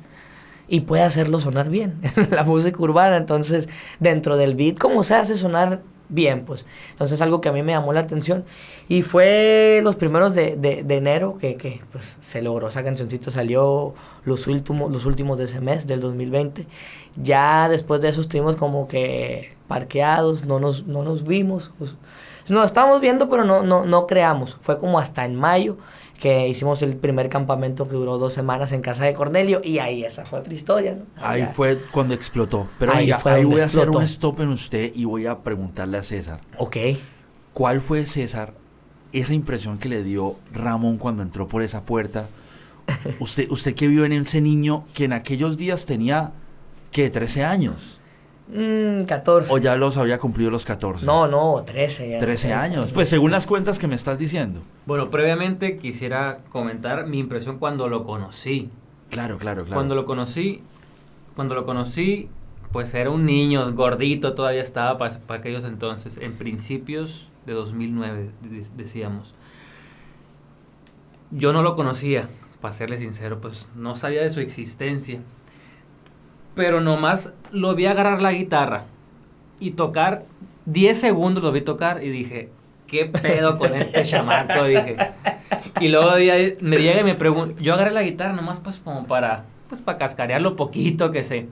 [0.67, 3.15] y puede hacerlo sonar bien la música urbana.
[3.15, 3.69] Entonces,
[3.99, 6.65] dentro del beat, ¿cómo se hace sonar bien, pues.
[6.91, 8.45] Entonces algo que a mí me llamó la atención.
[8.87, 12.67] Y fue los primeros de, de, de enero que, que, pues, se logró.
[12.67, 13.93] Esa cancioncita salió
[14.25, 16.67] los últimos, los últimos de ese mes, del 2020.
[17.15, 21.71] Ya después de eso estuvimos como que parqueados, no nos, no nos vimos.
[21.77, 21.95] Pues,
[22.49, 24.57] nos estábamos viendo, pero no, no, no creamos.
[24.59, 25.77] Fue como hasta en mayo
[26.19, 30.03] que hicimos el primer campamento que duró dos semanas en casa de Cornelio y ahí
[30.03, 31.05] esa fue otra historia, ¿no?
[31.25, 32.67] Ahí, ahí fue cuando explotó.
[32.77, 33.12] Pero ahí,
[33.43, 36.41] voy a hacer un stop en usted y voy a preguntarle a César.
[36.58, 36.77] Ok.
[37.53, 38.53] ¿Cuál fue, César,
[39.13, 42.27] esa impresión que le dio Ramón cuando entró por esa puerta?
[43.19, 46.34] usted, usted que vio en ese niño que en aquellos días tenía,
[46.91, 47.10] ¿qué?
[47.10, 47.98] 13 años.
[48.51, 49.53] Mm, 14.
[49.53, 51.05] ¿O ya los había cumplido los 14?
[51.05, 52.09] No, no, 13.
[52.09, 52.91] Ya 13, 13 años.
[52.91, 54.63] Pues según las cuentas que me estás diciendo.
[54.85, 58.69] Bueno, previamente quisiera comentar mi impresión cuando lo conocí.
[59.12, 59.75] Claro, claro, claro.
[59.75, 60.63] Cuando lo conocí,
[61.35, 62.29] cuando lo conocí,
[62.71, 68.31] pues era un niño gordito, todavía estaba para, para aquellos entonces, en principios de 2009,
[68.75, 69.33] decíamos.
[71.31, 72.27] Yo no lo conocía,
[72.62, 75.21] para serle sincero, pues no sabía de su existencia
[76.59, 78.83] pero nomás lo vi agarrar la guitarra
[79.61, 80.25] y tocar
[80.65, 82.49] 10 segundos lo vi tocar y dije,
[82.85, 84.65] ¿qué pedo con este chamaco?
[84.65, 84.97] Dije.
[85.79, 86.11] Y luego
[86.59, 89.97] me llega y me pregunta, yo agarré la guitarra nomás pues como para, pues para
[89.97, 91.47] cascarear lo poquito que sé.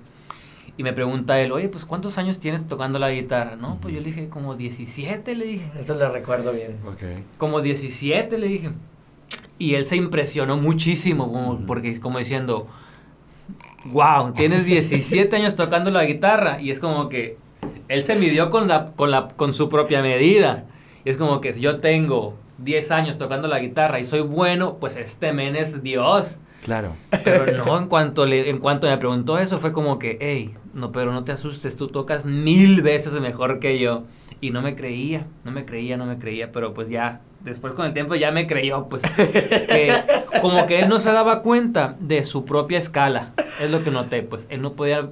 [0.75, 3.55] Y me pregunta él, oye, pues ¿cuántos años tienes tocando la guitarra?
[3.55, 5.71] No, pues yo le dije, como 17, le dije.
[5.79, 6.79] Eso lo recuerdo bien.
[6.95, 7.23] Okay.
[7.37, 8.71] Como 17, le dije.
[9.57, 12.67] Y él se impresionó muchísimo, como, porque como diciendo,
[13.91, 16.61] wow, tienes 17 años tocando la guitarra.
[16.61, 17.37] Y es como que
[17.87, 20.65] él se midió con, la, con, la, con su propia medida.
[21.05, 24.77] Y es como que si yo tengo 10 años tocando la guitarra y soy bueno,
[24.79, 26.39] pues este men es Dios.
[26.67, 26.97] Claro.
[27.23, 30.91] Pero no, en cuanto, le, en cuanto me preguntó eso, fue como que, hey, no,
[30.91, 34.03] pero no te asustes, tú tocas mil veces mejor que yo.
[34.41, 37.85] Y no me creía, no me creía, no me creía, pero pues ya, después con
[37.85, 39.01] el tiempo ya me creyó, pues,
[40.41, 44.23] como que él no se daba cuenta de su propia escala, es lo que noté,
[44.23, 45.07] pues, él no podía,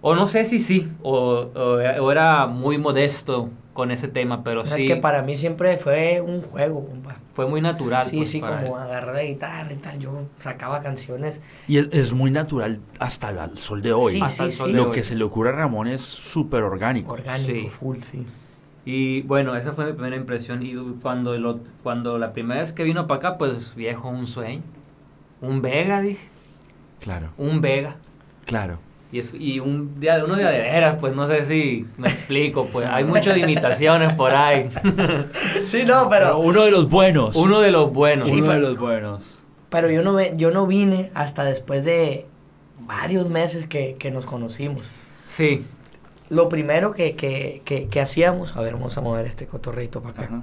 [0.00, 4.82] o no sé si sí, o, o, era muy modesto con ese tema, pero sí.
[4.82, 7.16] Es que para mí siempre fue un juego, compa.
[7.32, 8.04] Fue muy natural.
[8.04, 11.42] Sí, pues, sí, como agarrar la guitarra y tal, yo sacaba canciones.
[11.66, 14.22] Y es, muy natural hasta el sol de hoy.
[14.30, 17.12] Sí, sí, Lo que se le ocurre a Ramón es súper orgánico.
[17.12, 18.24] Orgánico, full, sí.
[18.86, 20.62] Y bueno, esa fue mi primera impresión.
[20.62, 24.62] Y cuando, lo, cuando la primera vez que vino para acá, pues viejo, un sueño.
[25.40, 26.28] Un Vega, dije.
[27.00, 27.30] Claro.
[27.36, 27.96] Un Vega.
[28.46, 28.78] Claro.
[29.12, 32.08] Y, es, y un día de uno día de veras, pues no sé si me
[32.08, 34.68] explico, pues hay muchas imitaciones por ahí.
[35.66, 36.38] sí, no, pero...
[36.38, 37.36] Uno de los buenos.
[37.36, 38.30] Uno de los buenos.
[38.30, 39.38] uno de los buenos.
[39.70, 42.26] Pero yo no, yo no vine hasta después de
[42.80, 44.82] varios meses que, que nos conocimos.
[45.26, 45.64] Sí.
[46.28, 50.24] Lo primero que, que, que, que, hacíamos, a ver, vamos a mover este cotorrito para
[50.24, 50.42] acá.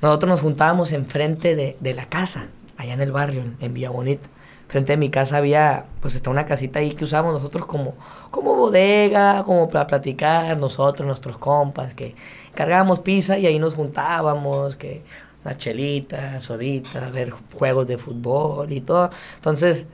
[0.00, 2.46] Nosotros nos juntábamos enfrente de, de la casa,
[2.78, 4.28] allá en el barrio, en, en Villa Bonita
[4.70, 7.96] frente a mi casa había, pues está una casita ahí que usábamos nosotros como,
[8.30, 12.14] como bodega, como para platicar nosotros, nuestros compas, que
[12.54, 15.02] cargábamos pizza y ahí nos juntábamos, que
[15.44, 19.10] una chelita, sodita, ver juegos de fútbol y todo.
[19.34, 19.88] Entonces,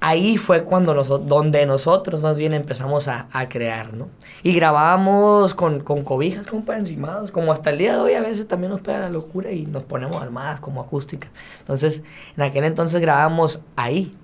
[0.00, 4.08] ahí fue cuando nosotros, donde nosotros más bien empezamos a, a crear, ¿no?
[4.42, 8.46] Y grabábamos con, con cobijas, compa, encimados, como hasta el día de hoy a veces
[8.46, 11.30] también nos pega la locura y nos ponemos armadas como acústicas.
[11.60, 12.02] Entonces,
[12.36, 14.14] en aquel entonces grabábamos ahí.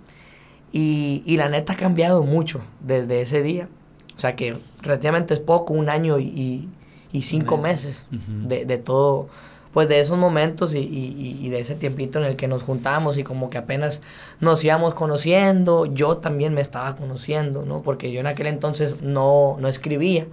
[0.73, 3.69] Y, y la neta ha cambiado mucho desde ese día.
[4.17, 6.69] O sea que relativamente es poco, un año y,
[7.13, 9.29] y, cinco meses de, de todo
[9.75, 13.19] pues de esos momentos y, y, y, de ese tiempito en el que nos juntamos
[13.19, 14.03] y como que apenas
[14.39, 17.83] nos íbamos conociendo, yo también me estaba conociendo, ¿no?
[17.83, 20.29] Porque yo en aquel entonces no, no escribía,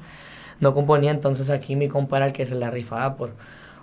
[0.60, 3.32] no componía, entonces aquí mi compa era el que se la rifaba por,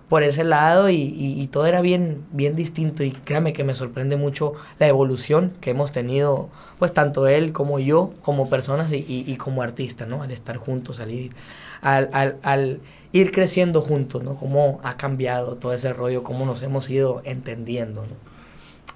[0.08, 4.16] por ese lado y, y, todo era bien, bien distinto y créame que me sorprende
[4.16, 9.36] mucho la evolución que hemos tenido, pues tanto él como yo, como personas y, y,
[9.36, 10.22] como artistas, ¿no?
[10.22, 11.32] Al estar juntos, al ir,
[11.82, 12.80] al, al, al
[13.12, 14.34] ir creciendo juntos, ¿no?
[14.34, 18.28] Cómo ha cambiado todo ese rollo, cómo nos hemos ido entendiendo, ¿no?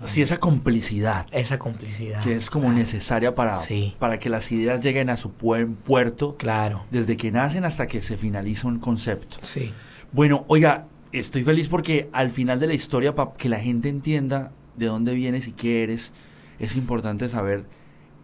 [0.07, 1.27] Sí, esa complicidad.
[1.31, 2.23] Esa complicidad.
[2.25, 3.57] Que es como necesaria para,
[3.99, 6.37] para que las ideas lleguen a su puerto.
[6.39, 6.85] Claro.
[6.91, 9.37] Desde que nacen hasta que se finaliza un concepto.
[9.43, 9.73] Sí.
[10.11, 14.53] Bueno, oiga, estoy feliz porque al final de la historia, para que la gente entienda
[14.77, 16.13] de dónde vienes y qué eres,
[16.59, 17.67] es importante saber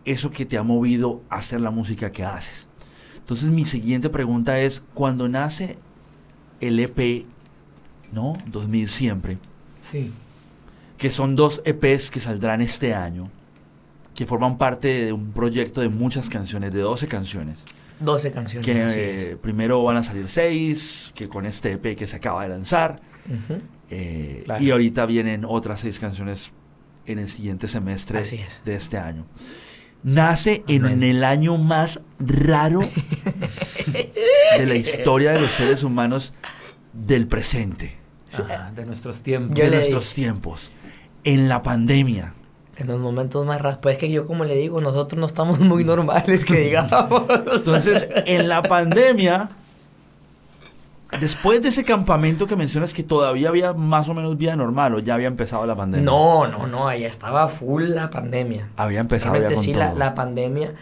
[0.04, 2.68] eso que te ha movido a hacer la música que haces.
[3.18, 5.76] Entonces mi siguiente pregunta es, cuando nace
[6.60, 7.26] el EP,
[8.12, 8.38] ¿no?
[8.46, 9.38] 2000 siempre.
[9.90, 10.10] Sí.
[10.96, 13.30] Que son dos EPs que saldrán este año,
[14.14, 17.64] que forman parte de un proyecto de muchas canciones, de 12 canciones.
[18.00, 18.66] 12 canciones.
[18.66, 22.48] Que eh, primero van a salir 6, que con este EP que se acaba de
[22.48, 23.00] lanzar.
[23.90, 26.52] Eh, y ahorita vienen otras 6 canciones
[27.06, 28.22] en el siguiente semestre
[28.64, 29.26] de este año
[30.02, 32.80] nace en el año más raro
[34.58, 36.34] de la historia de los seres humanos
[36.92, 37.98] del presente.
[38.74, 39.56] de nuestros tiempos.
[39.56, 40.72] de nuestros tiempos.
[41.24, 42.34] En la pandemia.
[42.78, 43.80] En los momentos más raros.
[43.82, 47.24] Pues es que yo, como le digo, nosotros no estamos muy normales, que digamos.
[47.52, 49.50] Entonces, en la pandemia
[51.20, 54.98] Después de ese campamento que mencionas que todavía había más o menos vida normal o
[54.98, 56.04] ya había empezado la pandemia.
[56.04, 58.68] No, no, no, ahí estaba full la pandemia.
[58.76, 60.74] Había empezado con sí, La, la pandemia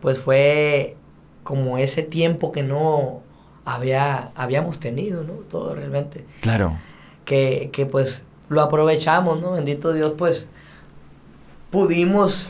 [0.00, 0.96] pues fue
[1.42, 3.20] como ese tiempo que no
[3.66, 5.34] había, habíamos tenido, ¿no?
[5.34, 6.24] Todo realmente.
[6.40, 6.78] Claro.
[7.26, 9.52] Que, que pues lo aprovechamos, ¿no?
[9.52, 10.46] Bendito Dios, pues
[11.70, 12.48] pudimos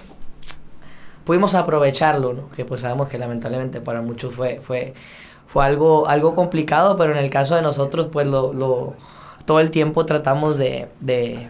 [1.25, 2.51] pudimos aprovecharlo, ¿no?
[2.51, 4.95] Que pues sabemos que lamentablemente para muchos fue, fue
[5.47, 8.95] fue algo, algo complicado, pero en el caso de nosotros, pues lo, lo
[9.45, 11.49] todo el tiempo tratamos de, de,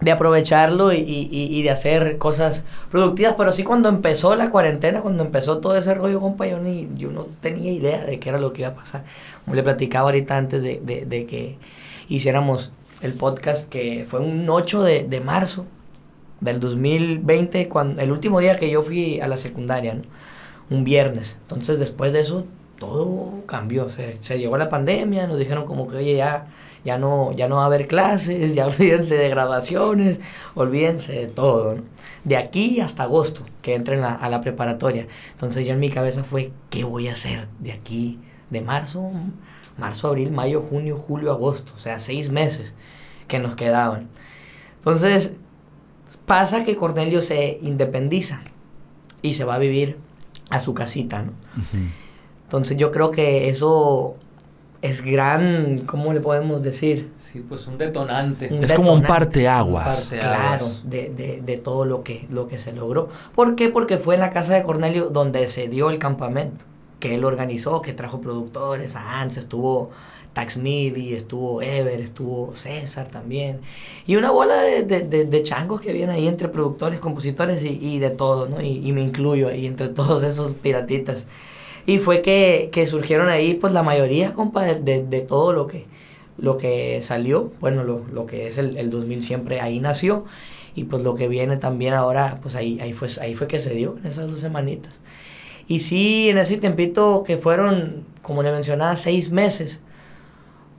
[0.00, 3.34] de aprovecharlo y, y, y, de hacer cosas productivas.
[3.38, 7.10] Pero sí cuando empezó la cuarentena, cuando empezó todo ese rollo, compa, yo, ni, yo
[7.10, 9.04] no tenía idea de qué era lo que iba a pasar.
[9.44, 11.58] Como le platicaba ahorita antes de, de, de que
[12.08, 15.64] hiciéramos el podcast, que fue un 8 de, de marzo
[16.42, 19.96] del 2020, cuando, el último día que yo fui a la secundaria,
[20.68, 21.38] un viernes.
[21.42, 22.44] Entonces después de eso
[22.78, 23.88] todo cambió.
[23.88, 26.48] Se, se llegó la pandemia, nos dijeron como que, oye, ya
[26.84, 30.20] ya no, ya no va a haber clases, ya olvídense de graduaciones,
[30.54, 31.78] olvídense de todo.
[32.24, 35.06] De aquí hasta agosto, que entren a, la preparatoria.
[35.32, 38.20] Entonces yo en mi cabeza fue, ¿qué voy a hacer de aquí?
[38.50, 39.10] De marzo,
[39.78, 42.74] marzo, abril, mayo, junio, julio, agosto, o sea, seis meses
[43.28, 44.08] que nos quedaban.
[44.76, 45.34] Entonces
[46.16, 48.42] pasa que Cornelio se independiza
[49.22, 49.96] y se va a vivir
[50.50, 51.32] a su casita, ¿no?
[52.44, 54.16] Entonces yo creo que eso
[54.82, 57.12] es gran, ¿cómo le podemos decir?
[57.20, 58.52] Sí, pues un detonante.
[58.62, 60.08] es como un parteaguas.
[60.10, 63.08] Claro, de, de, de, todo lo que, lo que se logró.
[63.34, 63.68] ¿Por qué?
[63.68, 66.64] Porque fue en la casa de Cornelio donde se dio el campamento,
[66.98, 69.90] que él organizó, que trajo productores, a Hans, estuvo
[70.32, 73.60] Tax Midi, estuvo Ever, estuvo César también.
[74.06, 78.10] Y una bola de, de, de changos que vienen ahí entre productores, compositores y, de
[78.10, 78.60] todo, ¿no?
[78.60, 81.26] Y, me incluyo ahí entre todos esos piratitas.
[81.86, 85.86] Y fue que, que surgieron ahí, pues la mayoría, compa, de, de, todo lo que,
[86.38, 87.52] lo que salió.
[87.60, 90.24] Bueno, lo, lo que es el, el 2000 siempre ahí nació.
[90.74, 93.74] Y pues lo que viene también ahora, pues ahí, ahí, fue, ahí fue que se
[93.74, 95.00] dio, en esas dos semanitas.
[95.68, 99.80] Y sí, en ese tiempito que fueron, como le mencionaba, seis meses,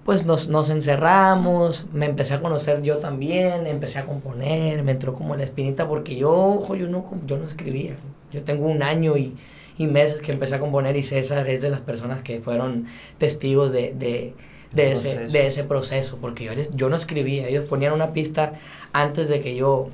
[0.06, 5.14] pues nos, nos encerramos, me empecé a conocer yo también, empecé a componer, me entró
[5.14, 7.96] como la espinita, porque yo, ojo, yo no, yo no escribía.
[8.32, 9.36] Yo tengo un año y
[9.78, 12.86] y meses que empecé a componer y César es de las personas que fueron
[13.18, 14.34] testigos de, de,
[14.72, 18.54] de ese, de ese proceso, porque yo, yo no escribía, ellos ponían una pista
[18.92, 19.90] antes de que yo,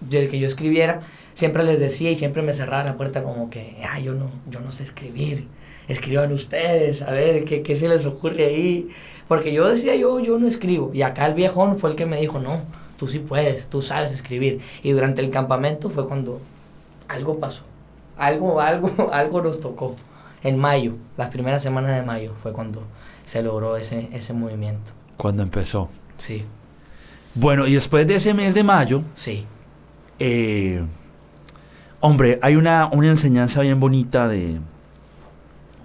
[0.00, 1.00] de que yo escribiera,
[1.34, 4.60] siempre les decía y siempre me cerraba la puerta como que, ah, yo no, yo
[4.60, 5.48] no sé escribir,
[5.88, 8.88] escriban ustedes, a ver, ¿qué, qué se les ocurre ahí?
[9.28, 12.20] Porque yo decía, yo, yo no escribo, y acá el viejón fue el que me
[12.20, 12.62] dijo, no,
[12.98, 16.40] tú sí puedes, tú sabes escribir, y durante el campamento fue cuando
[17.08, 17.62] algo pasó
[18.16, 19.94] algo, algo, algo nos tocó.
[20.42, 22.82] En mayo, las primeras semanas de mayo fue cuando
[23.24, 24.92] se logró ese, ese movimiento.
[25.16, 25.88] Cuando empezó.
[26.18, 26.44] Sí.
[27.34, 29.02] Bueno, y después de ese mes de mayo.
[29.14, 29.44] Sí.
[30.18, 30.84] Eh,
[32.00, 34.60] hombre, hay una, una enseñanza bien bonita de,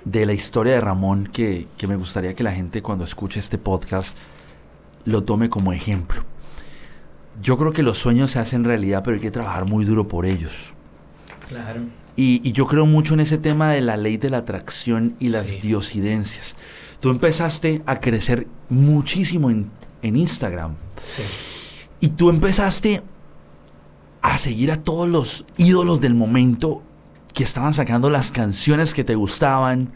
[0.06, 3.58] de la historia de Ramón que, que me gustaría que la gente cuando escuche este
[3.58, 4.16] podcast
[5.06, 6.24] lo tome como ejemplo.
[7.42, 10.26] Yo creo que los sueños se hacen realidad, pero hay que trabajar muy duro por
[10.26, 10.74] ellos.
[11.48, 11.82] Claro.
[12.16, 15.62] Y, yo creo mucho en ese tema de la ley de la atracción y las
[15.62, 16.56] diosidencias.
[17.00, 19.72] Tú empezaste a crecer muchísimo en,
[20.04, 20.76] Instagram.
[21.06, 21.24] Sí.
[22.00, 23.02] Y tú empezaste
[24.22, 26.84] a seguir a todos los ídolos del momento
[27.34, 29.92] que estaban sacando las canciones que te gustaban,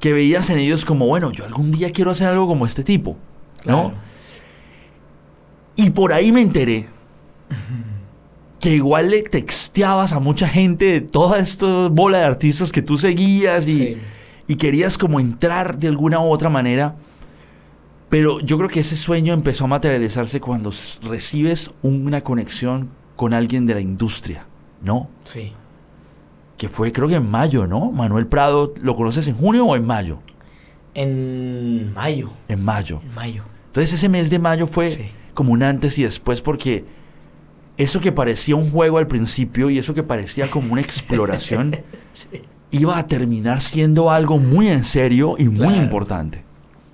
[0.00, 3.16] que veías en ellos como, bueno, yo algún día quiero hacer algo como este tipo,
[3.64, 3.92] ¿no?
[5.76, 6.88] Y por ahí me enteré
[8.60, 12.98] que igual le texteabas a mucha gente de toda esta bola de artistas que tú
[12.98, 13.96] seguías y,
[14.46, 16.96] y, querías como entrar de alguna u otra manera.
[18.08, 23.66] Pero yo creo que ese sueño empezó a materializarse cuando recibes una conexión con alguien
[23.66, 24.46] de la industria,
[24.82, 25.10] ¿no?
[25.24, 25.52] Sí.
[26.58, 27.90] Que fue creo que en mayo, ¿no?
[27.90, 30.20] Manuel Prado, ¿lo conoces en junio o en mayo?
[30.94, 32.30] En mayo.
[32.48, 33.00] En mayo.
[33.02, 33.44] En mayo.
[33.66, 36.84] Entonces ese mes de mayo fue como un antes y después porque
[37.76, 41.76] eso que parecía un juego al principio y eso que parecía como una exploración,
[42.72, 46.44] iba a terminar siendo algo muy en serio y muy importante.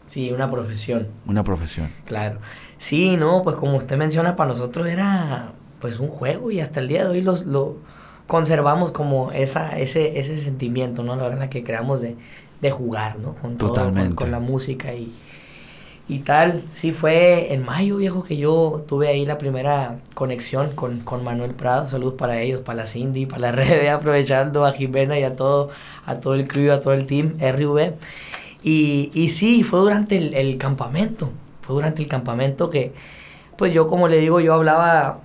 [0.06, 1.08] Sí, una profesión.
[1.26, 1.90] Una profesión.
[2.04, 2.38] Claro.
[2.76, 6.88] Sí, no, pues como usted menciona, para nosotros era pues un juego y hasta el
[6.88, 7.78] día de hoy los, lo
[8.26, 11.16] conservamos como esa, ese, ese sentimiento, ¿no?
[11.16, 12.16] La verdad que creamos de,
[12.60, 13.34] de jugar, ¿no?
[13.36, 14.14] Con Totalmente.
[14.14, 15.12] con la música y,
[16.08, 16.62] y tal.
[16.70, 21.54] Sí, fue en mayo, viejo, que yo tuve ahí la primera conexión con, con Manuel
[21.54, 21.88] Prado.
[21.88, 25.70] Saludos para ellos, para la Cindy, para la red, aprovechando a Jimena y a todo,
[26.06, 27.94] a todo el crew, a todo el team, RV.
[28.62, 31.30] Y, y sí, fue durante el, el campamento.
[31.62, 32.94] Fue durante el campamento que,
[33.56, 35.23] pues yo, como le digo, yo hablaba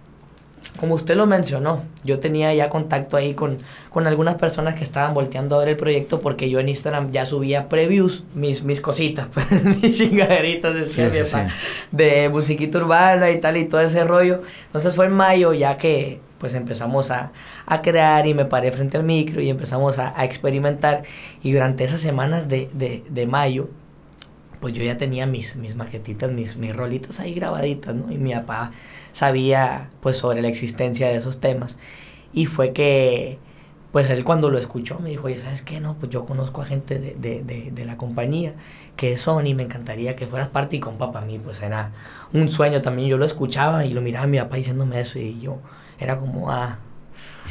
[0.79, 3.57] como usted lo mencionó, yo tenía ya contacto ahí con,
[3.89, 7.25] con algunas personas que estaban volteando a ver el proyecto porque yo en Instagram ya
[7.25, 10.73] subía previews, mis, mis cositas, pues, mis chingaderitas
[11.91, 14.41] de musiquita urbana y tal y todo ese rollo.
[14.67, 17.33] Entonces fue en mayo ya que pues empezamos a,
[17.65, 21.03] a crear y me paré frente al micro y empezamos a, a experimentar
[21.43, 23.69] y durante esas semanas de, de, de mayo
[24.59, 28.11] pues yo ya tenía mis, mis maquetitas, mis, mis rolitas ahí grabaditas, ¿no?
[28.11, 28.71] Y mi papá
[29.11, 31.77] sabía pues sobre la existencia de esos temas.
[32.33, 33.39] Y fue que,
[33.91, 35.79] pues él cuando lo escuchó me dijo, oye, ¿sabes qué?
[35.79, 38.53] No, pues yo conozco a gente de, de, de, de la compañía
[38.95, 41.93] que es Sony, me encantaría que fueras parte y compa para mí, pues era
[42.33, 43.07] un sueño también.
[43.07, 45.59] Yo lo escuchaba y lo miraba a mi papá diciéndome eso y yo
[45.97, 46.79] era como, ah,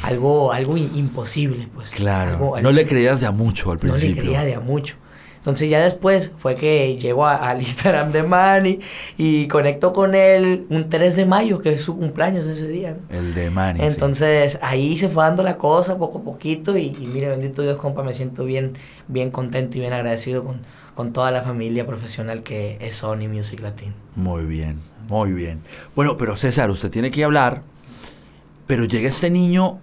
[0.03, 1.89] algo, algo imposible, pues.
[1.89, 2.55] Claro.
[2.61, 4.09] no le creías de a mucho al principio.
[4.09, 4.95] No le creía de a mucho.
[5.39, 8.79] Entonces ya después fue que llego al Instagram de Manny
[9.17, 12.97] y conecto con él un 3 de mayo, que es su cumpleaños ese día.
[13.09, 13.79] El de Manny.
[13.81, 18.03] Entonces ahí se fue dando la cosa poco a poquito y, mire, bendito Dios, compa,
[18.03, 18.73] me siento bien,
[19.07, 20.61] bien contento y bien agradecido con,
[20.93, 23.93] con toda la familia profesional que es Sony Music Latin.
[24.15, 24.77] Muy bien,
[25.07, 25.61] muy bien.
[25.95, 27.61] Bueno, pero César, usted tiene que hablar,
[28.67, 29.79] pero llega este niño,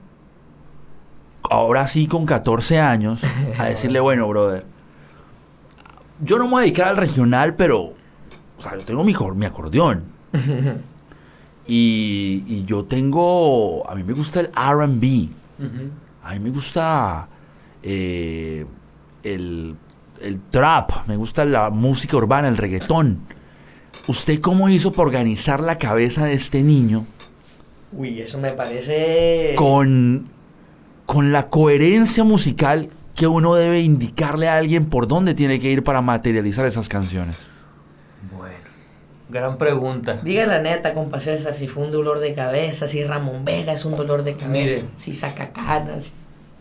[1.48, 3.22] ahora sí con 14 años,
[3.58, 4.75] a decirle, bueno, brother
[6.20, 7.80] yo no me voy a dedicar al regional, pero,
[8.58, 10.04] o sea, yo tengo mi, mi acordeón.
[11.66, 15.28] y, yo tengo, a mí me gusta el RB.
[16.22, 17.28] A mí me gusta
[17.82, 18.66] eh,
[19.22, 19.76] el,
[20.20, 23.20] el trap, me gusta la música urbana, el reggaetón.
[24.08, 27.06] ¿Usted cómo hizo para organizar la cabeza de este niño?
[27.92, 29.54] Uy, eso me parece...
[29.56, 30.28] Con,
[31.06, 35.82] con la coherencia musical que uno debe indicarle a alguien por dónde tiene que ir
[35.82, 37.48] para materializar esas canciones?
[38.36, 38.54] Bueno,
[39.30, 40.20] gran pregunta.
[40.22, 43.86] Diga la neta, compa César, si fue un dolor de cabeza, si Ramón Vega es
[43.86, 46.12] un dolor de cabeza, Mire, si saca canas.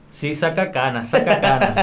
[0.09, 1.77] Sí, saca canas, saca canas.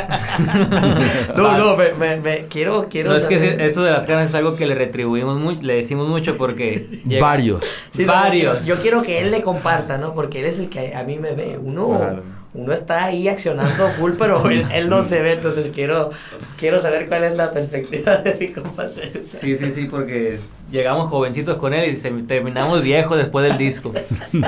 [1.37, 3.11] no, no, me, me, quiero, quiero.
[3.11, 6.09] No es que eso de las canas es algo que le retribuimos mucho, le decimos
[6.09, 7.03] mucho porque.
[7.21, 7.63] Varios.
[8.07, 8.65] Varios.
[8.65, 10.15] yo quiero que él le comparta, ¿no?
[10.15, 11.59] Porque él es el que a mí me ve.
[11.63, 12.23] Uno
[12.55, 16.11] uno está ahí accionando full, pero él, no se ve, entonces quiero,
[16.59, 20.39] quiero saber cuál es la perspectiva de mi compa Sí, sí, sí, porque
[20.71, 23.93] llegamos jovencitos con él y terminamos viejos después del disco.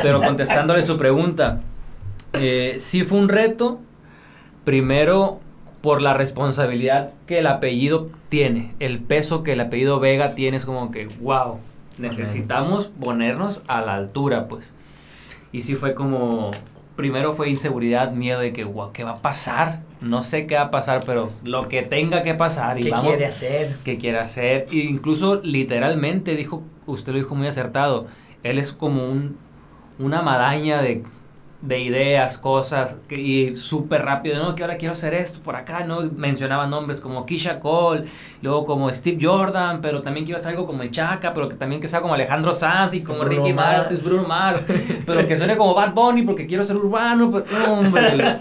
[0.03, 1.63] Pero contestándole su pregunta,
[2.35, 3.79] eh, sí fue un reto,
[4.65, 5.41] primero
[5.81, 10.65] por la responsabilidad que el apellido tiene, el peso que el apellido Vega tiene, es
[10.65, 11.59] como que, wow,
[11.99, 14.73] necesitamos ponernos a la altura, pues.
[15.53, 16.51] Y sí fue como,
[16.97, 19.83] primero fue inseguridad, miedo de que, ¿qué va a pasar?
[20.01, 22.79] No sé qué va a pasar, pero lo que tenga que pasar.
[22.79, 23.77] Y ¿Qué quiere hacer?
[23.85, 24.67] ¿Qué quiere hacer?
[24.71, 28.07] E incluso literalmente dijo, usted lo dijo muy acertado,
[28.43, 29.39] él es como un,
[29.99, 31.03] una madaña de
[31.65, 36.03] de ideas, cosas, y súper rápido, no, que ahora quiero hacer esto por acá, ¿no?
[36.15, 38.05] Mencionaba nombres como Kisha Cole,
[38.43, 41.81] luego como Steve Jordan, pero también quiero hacer algo como el Chaka, pero que también
[41.81, 44.67] que sea como Alejandro Sanz y como Ricky Martin, Bruno Mars,
[45.07, 48.37] pero que suene como Bad Bunny porque quiero ser urbano, pero, hombre.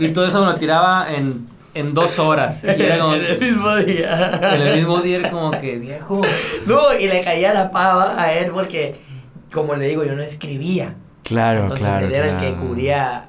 [0.00, 2.64] Y todo eso me lo tiraba en, en dos horas.
[2.64, 4.40] Y era como, en el mismo día.
[4.54, 6.20] En el mismo día era como que, viejo.
[6.66, 8.96] No, y le caía la pava a él porque,
[9.52, 10.96] como le digo, yo no escribía.
[11.30, 12.06] Claro, Entonces claro.
[12.06, 13.28] él era el que cubría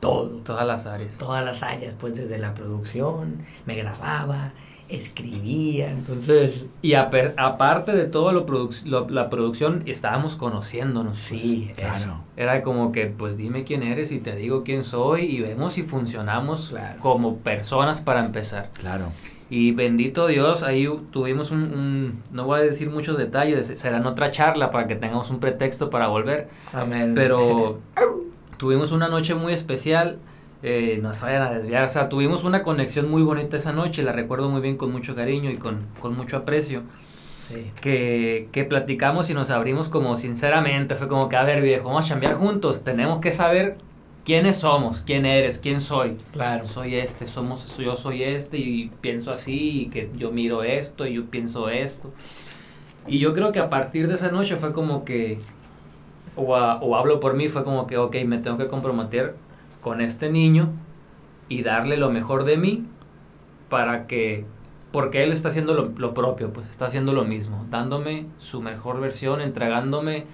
[0.00, 0.28] todo.
[0.44, 1.16] Todas las áreas.
[1.18, 4.52] Todas las áreas, pues desde la producción, me grababa,
[4.88, 6.66] escribía, entonces...
[6.82, 11.26] Y aparte de todo lo, la producción, estábamos conociéndonos.
[11.28, 11.42] Pues.
[11.42, 12.20] Sí, claro.
[12.36, 15.82] Era como que, pues dime quién eres y te digo quién soy y vemos si
[15.82, 18.70] funcionamos como personas para empezar.
[18.74, 19.06] Claro.
[19.50, 24.30] Y bendito Dios, ahí tuvimos un, no voy a decir muchos detalles, será en otra
[24.30, 26.48] charla para que tengamos un pretexto para volver.
[26.72, 27.14] Amén.
[27.14, 27.78] Pero
[28.58, 30.18] tuvimos una noche muy especial,
[30.62, 34.02] eh, no se vayan a desviar, o sea, tuvimos una conexión muy bonita esa noche,
[34.02, 36.82] la recuerdo muy bien con mucho cariño y con, con mucho aprecio.
[37.48, 37.70] Sí.
[37.80, 42.04] Que, que platicamos y nos abrimos como sinceramente, fue como que, a ver viejo, vamos
[42.04, 43.78] a cambiar juntos, tenemos que saber
[44.28, 46.18] quiénes somos, quién eres, quién soy.
[46.32, 46.66] Claro.
[46.66, 51.14] Soy este, somos, yo soy este y pienso así, y que yo miro esto y
[51.14, 52.12] yo pienso esto.
[53.06, 55.38] Y yo creo que a partir de esa noche fue como que,
[56.36, 59.34] o, o hablo por mí, fue como que, ok, me tengo que comprometer
[59.80, 60.72] con este niño
[61.48, 62.84] y darle lo mejor de mí
[63.70, 64.44] para que,
[64.92, 69.00] porque él está haciendo lo, lo propio, pues está haciendo lo mismo, dándome su mejor
[69.00, 70.26] versión, entregándome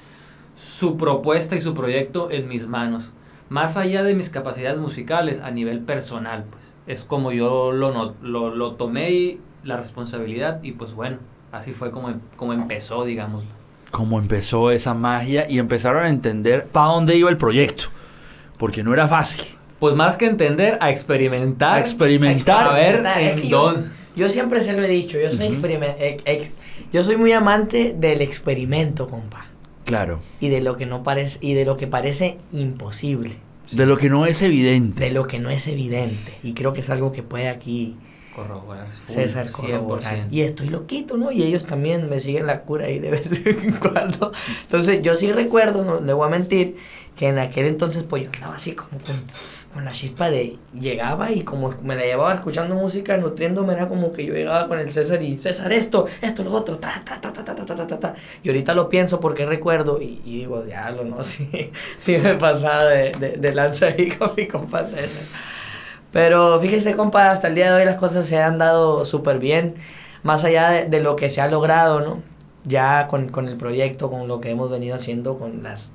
[0.56, 3.12] su propuesta y su proyecto en mis manos
[3.48, 8.54] más allá de mis capacidades musicales a nivel personal, pues es como yo lo, lo,
[8.54, 11.18] lo tomé y la responsabilidad y pues bueno,
[11.52, 13.50] así fue como, como empezó, digámoslo.
[13.90, 17.84] Como empezó esa magia y empezaron a entender para dónde iba el proyecto,
[18.58, 19.44] porque no era fácil.
[19.78, 21.76] Pues más que entender, a experimentar.
[21.76, 22.68] A experimentar.
[22.68, 23.88] A ver en dónde.
[24.16, 25.60] Yo, siempre se lo he dicho, yo soy,
[26.92, 29.46] yo soy muy amante del experimento, compa.
[29.84, 30.20] Claro.
[30.40, 33.36] Y de lo que no parece y de lo que parece imposible.
[33.72, 35.04] De lo que no es evidente.
[35.04, 36.32] De lo que no es evidente.
[36.42, 37.96] Y creo que es algo que puede aquí
[38.34, 38.88] Corroborar.
[39.06, 40.26] César corroborar.
[40.26, 40.28] 100%.
[40.32, 41.30] Y estoy loquito, ¿no?
[41.30, 44.32] Y ellos también me siguen la cura ahí de vez en cuando.
[44.62, 46.76] Entonces, yo sí recuerdo, no le voy a mentir,
[47.16, 49.14] que en aquel entonces, pues yo andaba así como con,
[49.74, 50.56] con la chispa de.
[50.78, 54.78] Llegaba y como me la llevaba escuchando música, nutriéndome, era como que yo llegaba con
[54.78, 57.86] el César y César, esto, esto, lo otro, ta, ta, ta, ta, ta, ta, ta,
[57.86, 58.14] ta, ta.
[58.44, 62.84] Y ahorita lo pienso porque recuerdo y, y digo, diablo, no, sí, sí me pasaba
[62.84, 65.24] de, de, de lanza ahí con mi compa César.
[66.12, 69.74] Pero fíjese, compa, hasta el día de hoy las cosas se han dado súper bien.
[70.22, 72.22] Más allá de, de lo que se ha logrado, ¿no?
[72.64, 75.90] Ya con, con el proyecto, con lo que hemos venido haciendo, con las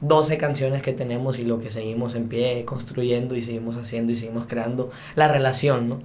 [0.00, 4.16] 12 canciones que tenemos y lo que seguimos en pie construyendo y seguimos haciendo y
[4.16, 6.00] seguimos creando, la relación, ¿no?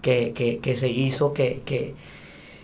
[0.00, 1.94] Que, que, que se hizo, que, que,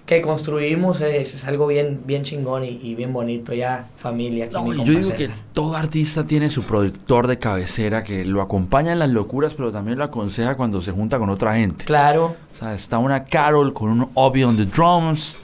[0.07, 4.49] que construimos, es, es algo bien, bien chingón y, y bien bonito, ya familia.
[4.51, 5.37] No, yo digo que César.
[5.53, 9.99] todo artista tiene su productor de cabecera que lo acompaña en las locuras, pero también
[9.99, 11.85] lo aconseja cuando se junta con otra gente.
[11.85, 15.39] Claro, O sea, está una Carol con un Obi on the drums,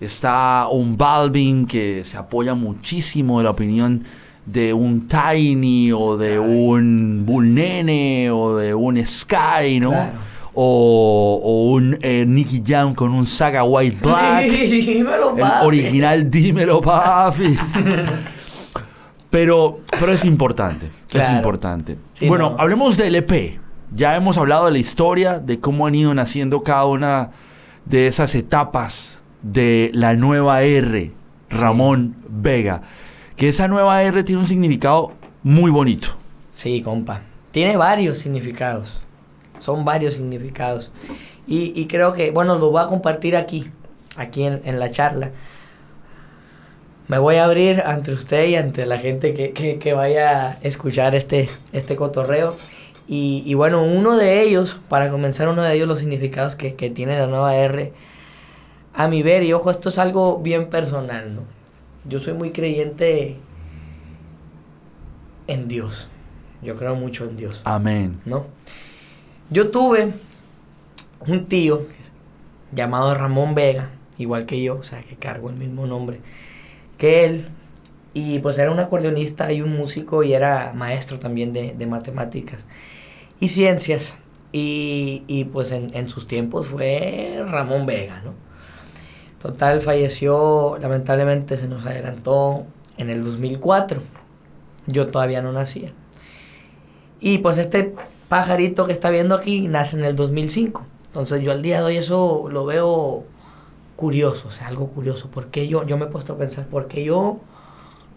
[0.00, 4.04] está un Balvin que se apoya muchísimo de la opinión
[4.46, 9.90] de un Tiny o de un Bull Nene o de un Sky, ¿no?
[9.90, 10.30] Claro.
[10.52, 14.44] O, o un eh, Nicky Jam con un Saga White Black.
[14.50, 15.66] Dímelo, El papi.
[15.66, 17.56] original, dímelo, papi.
[19.30, 20.90] pero, pero es importante.
[21.12, 21.96] Es importante.
[22.14, 22.56] Sí, bueno, no.
[22.58, 23.60] hablemos del EP.
[23.94, 27.30] Ya hemos hablado de la historia, de cómo han ido naciendo cada una
[27.86, 31.12] de esas etapas de la nueva R,
[31.48, 32.82] Ramón Vega.
[33.40, 36.08] Que esa nueva R tiene un significado muy bonito.
[36.54, 37.22] Sí, compa.
[37.52, 39.00] Tiene varios significados.
[39.60, 40.92] Son varios significados.
[41.46, 43.70] Y, y creo que, bueno, lo voy a compartir aquí,
[44.16, 45.30] aquí en, en la charla.
[47.08, 51.14] Me voy a abrir ante usted y ante la gente que, que, vaya a escuchar
[51.14, 52.54] este, este cotorreo.
[53.08, 56.90] Y, y bueno, uno de ellos, para comenzar, uno de ellos, los significados que, que
[56.90, 57.94] tiene la nueva R,
[58.92, 61.59] a mi ver, y ojo, esto es algo bien personal, ¿no?
[62.04, 63.36] Yo soy muy creyente
[65.46, 66.08] en Dios.
[66.62, 68.20] Yo creo mucho en Dios, Amén.
[68.26, 68.46] ¿no?
[69.48, 70.12] Yo tuve
[71.26, 71.86] un tío
[72.72, 76.20] llamado Ramón Vega, igual que yo, o sea, que cargo el mismo nombre
[76.98, 77.48] que él.
[78.12, 82.66] Y pues era un acordeonista y un músico y era maestro también de, de matemáticas
[83.40, 84.16] y ciencias.
[84.52, 88.34] Y, y pues en, en sus tiempos fue Ramón Vega, ¿no?
[89.40, 92.66] Total, falleció, lamentablemente se nos adelantó
[92.98, 94.02] en el 2004.
[94.86, 95.92] Yo todavía no nacía.
[97.20, 97.94] Y pues este
[98.28, 100.84] pajarito que está viendo aquí nace en el 2005.
[101.06, 103.24] Entonces yo al día de hoy eso lo veo
[103.96, 105.30] curioso, o sea, algo curioso.
[105.32, 107.40] Porque yo, yo me he puesto a pensar, ¿por qué yo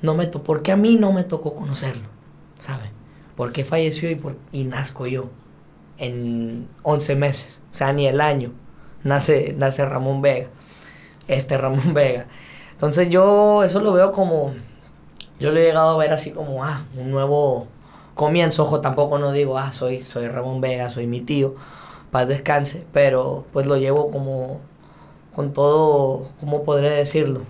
[0.01, 2.07] no me tocó, por qué a mí no me tocó conocerlo?
[2.59, 2.91] ¿Sabe?
[3.35, 5.29] ¿Por qué falleció y, por, y nazco yo
[5.97, 7.61] en 11 meses?
[7.71, 8.51] O sea, ni el año.
[9.03, 10.47] Nace, nace Ramón Vega,
[11.27, 12.27] este Ramón Vega.
[12.71, 14.53] Entonces yo eso lo veo como,
[15.39, 17.67] yo lo he llegado a ver así como, ah, un nuevo
[18.13, 18.63] comienzo.
[18.63, 21.55] Ojo, tampoco no digo, ah, soy, soy Ramón Vega, soy mi tío,
[22.11, 24.59] paz descanse, pero pues lo llevo como
[25.33, 27.41] con todo, ¿cómo podré decirlo?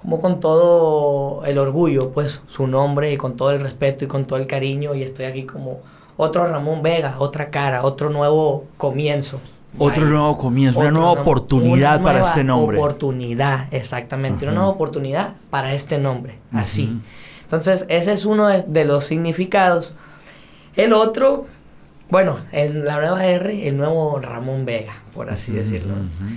[0.00, 4.26] Como con todo el orgullo, pues, su nombre y con todo el respeto y con
[4.26, 5.80] todo el cariño y estoy aquí como
[6.16, 9.40] otro Ramón Vega, otra cara, otro nuevo comienzo.
[9.78, 12.78] Otro nuevo comienzo, una Otro nueva nom- oportunidad una para nueva este nombre.
[12.78, 14.44] Oportunidad, exactamente.
[14.44, 14.60] Una Ujú.
[14.60, 16.38] nueva oportunidad para este nombre.
[16.52, 16.84] Así.
[16.84, 17.00] Ujú.
[17.44, 19.92] Entonces, ese es uno de, de los significados.
[20.76, 21.46] El otro,
[22.10, 25.94] bueno, el- la nueva R, el nuevo Ramón Vega, por así decirlo.
[25.94, 26.30] Ujú.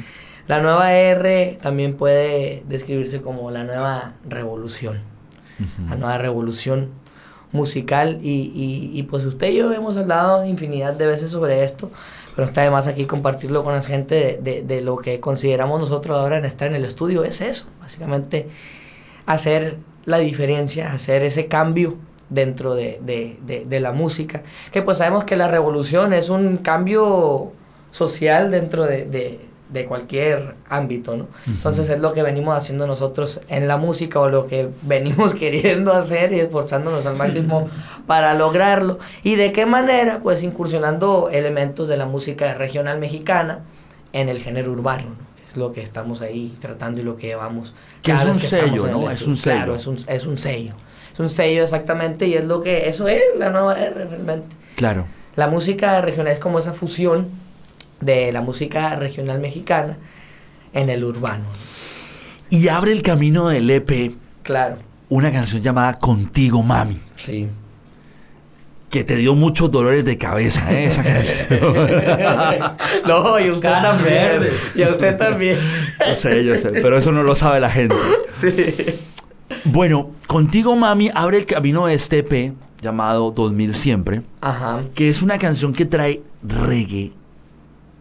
[0.48, 5.00] La nueva R también puede describirse como la nueva revolución.
[5.90, 6.90] La nueva revolución
[7.52, 8.20] musical.
[8.22, 11.90] Y, y, y pues usted y yo hemos hablado infinidad de veces sobre esto.
[12.36, 16.38] Pero está además aquí compartirlo con la gente de, de, lo que consideramos nosotros ahora
[16.38, 17.24] en estar en el estudio.
[17.24, 18.50] Es eso, básicamente
[19.26, 21.96] hacer la diferencia, hacer ese cambio
[22.30, 24.44] dentro de, de, de, de la música.
[24.72, 27.54] Que pues sabemos que la revolución es un cambio
[27.96, 29.40] social dentro de,
[29.70, 31.28] de, cualquier ámbito, ¿no?
[31.48, 35.94] Entonces es lo que venimos haciendo nosotros en la música o lo que venimos queriendo
[35.94, 37.68] hacer y esforzándonos al máximo
[38.08, 39.00] para lograrlo.
[39.24, 40.20] ¿Y de qué manera?
[40.22, 43.60] Pues incursionando elementos de la música regional mexicana
[44.14, 45.26] en el género urbano, ¿no?
[45.48, 47.74] Es lo que estamos ahí tratando y lo que llevamos.
[48.02, 49.10] Que es un sello, ¿no?
[49.10, 49.56] Es un sello.
[49.58, 50.74] Claro, es un, es un sello.
[51.14, 54.56] Es un sello exactamente y es lo que, eso es la nueva R realmente.
[54.76, 55.06] Claro.
[55.36, 57.28] La música regional es como esa fusión
[58.02, 59.98] de la música regional mexicana
[60.74, 61.46] en el urbano.
[62.50, 64.12] Y abre el camino del EP
[64.44, 64.78] Claro.
[65.10, 67.00] una canción llamada Contigo Mami.
[67.16, 67.48] Sí.
[68.90, 70.86] que te dio muchos dolores de cabeza, ¿eh?
[70.86, 71.60] Esa canción.
[73.06, 74.14] no, y usted también.
[74.14, 74.54] verdes.
[74.76, 75.58] Y a usted también.
[76.10, 77.96] Yo sé, yo sé, pero eso no lo sabe la gente.
[78.32, 78.54] sí.
[79.66, 84.84] Bueno, contigo, mami, abre el camino de este EP llamado 2000 Siempre, Ajá.
[84.96, 87.12] que es una canción que trae reggae,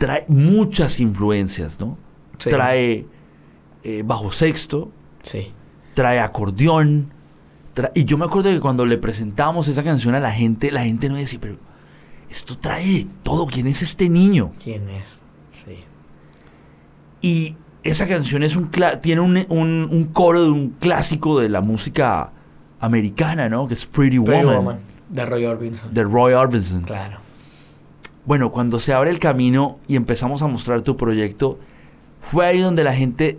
[0.04, 1.96] trae muchas influencias, ¿no?
[2.38, 2.50] Sí.
[2.50, 3.06] Trae
[3.82, 4.90] eh, bajo sexto,
[5.22, 5.52] Sí.
[5.94, 7.12] trae acordeón.
[7.94, 11.08] y yo me acuerdo que cuando le presentamos esa canción a la gente, la gente
[11.08, 11.56] no decía, pero
[12.30, 13.46] esto trae todo.
[13.46, 14.52] ¿Quién es este niño?
[14.62, 15.06] ¿Quién es?
[15.64, 15.78] Sí.
[17.22, 18.70] Y esa canción es un
[19.02, 22.32] tiene un, un- un coro de un clásico de la música
[22.80, 23.66] americana, ¿no?
[23.66, 24.78] Que es Pretty, Pretty Woman, Woman,
[25.08, 25.92] De Roy Orbison.
[25.94, 26.82] de Roy Orbison.
[26.82, 27.18] Claro.
[28.26, 31.58] Bueno, cuando se abre el camino y empezamos a mostrar tu proyecto,
[32.20, 33.38] fue ahí donde la gente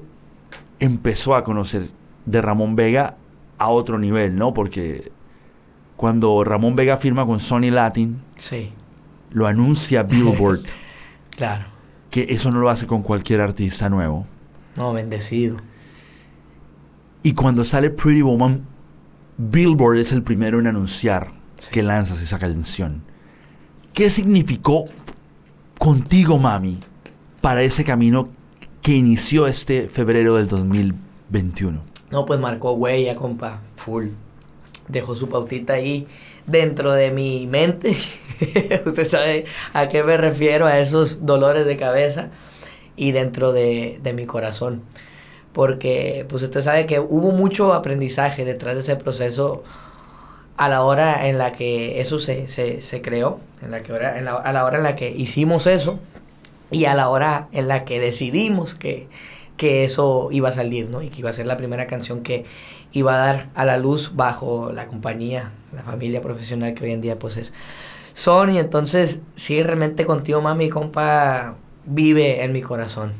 [0.79, 1.89] empezó a conocer
[2.25, 3.17] de Ramón Vega
[3.57, 4.53] a otro nivel, ¿no?
[4.53, 5.11] Porque
[5.95, 8.73] cuando Ramón Vega firma con Sony Latin, Sí.
[9.31, 10.61] lo anuncia Billboard,
[11.31, 11.65] Claro.
[12.11, 14.27] que eso no lo hace con cualquier artista nuevo.
[14.77, 15.57] No, bendecido.
[17.23, 18.65] Y cuando sale Pretty Woman,
[19.37, 21.71] Billboard es el primero en anunciar Sí.
[21.71, 23.01] que lanzas esa canción.
[23.95, 24.87] ¿Qué significó
[25.79, 26.79] contigo, mami,
[27.39, 28.27] para ese camino
[28.81, 31.81] que inició este febrero del 2021?
[32.11, 33.61] No, pues marcó huella, compa.
[33.77, 34.07] Full.
[34.89, 36.07] Dejó su pautita ahí
[36.45, 37.91] dentro de mi mente.
[38.85, 42.31] Usted sabe a qué me refiero, a esos dolores de cabeza
[42.97, 44.81] y dentro de, de mi corazón.
[45.53, 49.63] Porque, pues usted sabe que hubo mucho aprendizaje detrás de ese proceso
[50.57, 54.17] a la hora en la que eso se, se, se creó, en la que hora,
[54.17, 55.99] en la- a la hora en la que hicimos eso
[56.71, 59.07] y a la hora en la que decidimos que,
[59.57, 61.01] que eso iba a salir, ¿no?
[61.01, 62.45] Y que iba a ser la primera canción que
[62.93, 67.01] iba a dar a la luz bajo la compañía, la familia profesional que hoy en
[67.01, 67.53] día pues es
[68.13, 68.57] Sony.
[68.59, 73.13] Entonces, sí, realmente contigo, mami, compa, vive en mi corazón.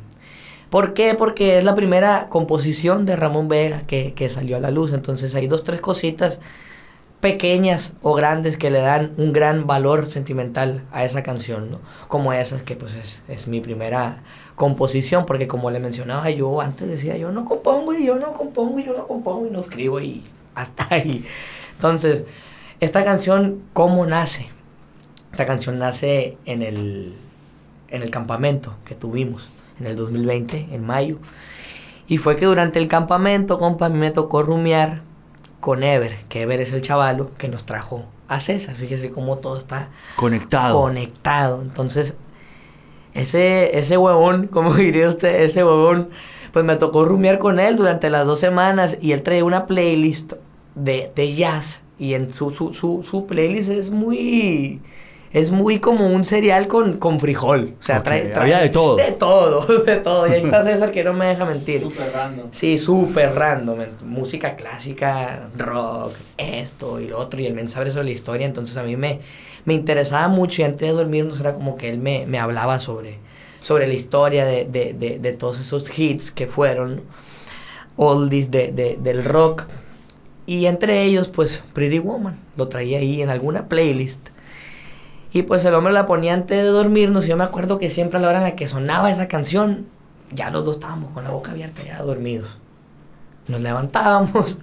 [0.69, 1.13] ¿Por qué?
[1.15, 4.93] Porque es la primera composición de Ramón Vega que, que salió a la luz.
[4.93, 6.39] Entonces hay dos, tres cositas
[7.21, 11.79] pequeñas o grandes que le dan un gran valor sentimental a esa canción, ¿no?
[12.07, 14.21] Como esas que pues es, es mi primera
[14.55, 18.79] composición, porque como le mencionaba yo antes decía yo no compongo y yo no compongo
[18.79, 20.23] y yo no compongo y no escribo y
[20.55, 21.25] hasta ahí.
[21.75, 22.25] Entonces,
[22.79, 24.49] esta canción, ¿cómo nace?
[25.31, 27.15] Esta canción nace en el,
[27.89, 29.49] en el campamento que tuvimos
[29.79, 31.17] en el 2020, en mayo.
[32.07, 35.01] Y fue que durante el campamento, compa, a mí me tocó rumiar
[35.65, 38.75] con Ever, que Ever es el chavalo que nos trajo a César.
[38.75, 40.79] Fíjese cómo todo está Conectado.
[40.79, 41.63] conectado.
[41.63, 42.17] Entonces,
[43.15, 46.11] ese, ese huevón, como diría usted, ese huevón,
[46.53, 50.33] pues me tocó rumiar con él durante las dos semanas y él traía una playlist
[50.75, 54.83] de, de jazz y en su, su, su, su playlist es muy...
[55.35, 57.73] Es muy como un cereal con, con frijol.
[57.77, 58.95] O sea, Ok, trae, trae- había de todo.
[58.95, 60.27] De todo, de todo.
[60.27, 61.81] Y ahí está César que no me deja mentir.
[61.81, 62.47] Súper random.
[62.51, 63.79] Sí, súper random.
[64.05, 67.41] Música clásica, rock, esto y lo otro.
[67.41, 68.45] Y el mensaje sobre la historia.
[68.47, 69.19] Entonces a mí me,
[69.65, 70.61] me interesaba mucho.
[70.61, 73.19] Y antes de dormirnos era como que él me, me hablaba sobre,
[73.61, 77.01] sobre la historia de, de, de, de todos esos hits que fueron
[77.97, 79.63] oldies de, de, del rock.
[80.45, 82.39] Y entre ellos, pues, Pretty Woman.
[82.55, 84.29] Lo traía ahí en alguna playlist.
[85.35, 87.25] Y pues el hombre la ponía antes de dormirnos.
[87.25, 89.85] Y yo me acuerdo que siempre a la hora en la que sonaba esa canción,
[90.33, 92.57] ya los dos estábamos con la boca abierta, ya dormidos.
[93.49, 94.59] Nos levantábamos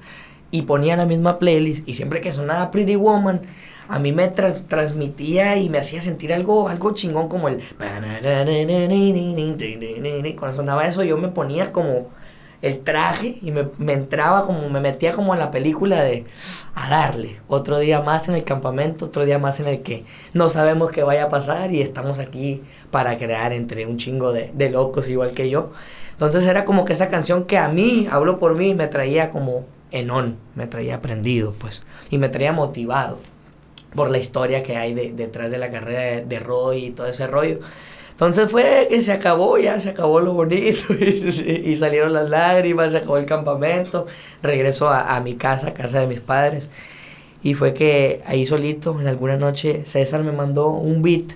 [0.51, 1.87] y ponía la misma playlist.
[1.87, 3.43] Y siempre que sonaba Pretty Woman,
[3.87, 7.61] a mí me transmitía y me hacía sentir algo, algo chingón como el.
[10.39, 12.09] Cuando sonaba eso, yo me ponía como
[12.63, 16.25] el traje y me, me entraba como, me metía como en la película de
[16.75, 17.41] a darle.
[17.49, 21.03] Otro día más en el campamento, otro día más en el que no sabemos qué
[21.03, 25.33] vaya a pasar y estamos aquí para crear entre un chingo de, de locos igual
[25.33, 25.73] que yo.
[26.13, 29.67] Entonces era como que esa canción que a mí, hablo por mí, me traía como
[29.91, 33.19] en on, me traía prendido, pues, y me traía motivado
[33.95, 37.07] por la historia que hay de- detrás de la carrera de, de Roy y todo
[37.09, 37.59] ese rollo.
[38.13, 42.93] Entonces fue que se acabó, ya se acabó lo bonito y, y salieron las lágrimas,
[42.93, 44.07] se acabó el campamento,
[44.43, 46.69] regreso a, a mi casa, casa de mis padres.
[47.43, 51.33] Y fue que ahí solito, en alguna noche, César me mandó un beat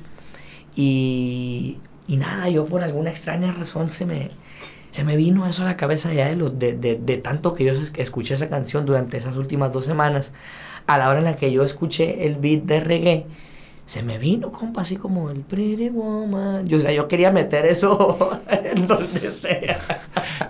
[0.76, 4.30] y, y nada, yo por alguna extraña razón se me,
[4.90, 7.64] se me vino eso a la cabeza ya de, lo- de, de, de tanto que
[7.64, 10.32] yo es- escuché esa canción durante esas últimas dos semanas.
[10.86, 13.26] A la hora en la que yo escuché el beat de reggae,
[13.86, 16.66] se me vino, compa, así como el Pretty Woman.
[16.66, 19.78] Yo, o sea, yo quería meter eso en donde sea.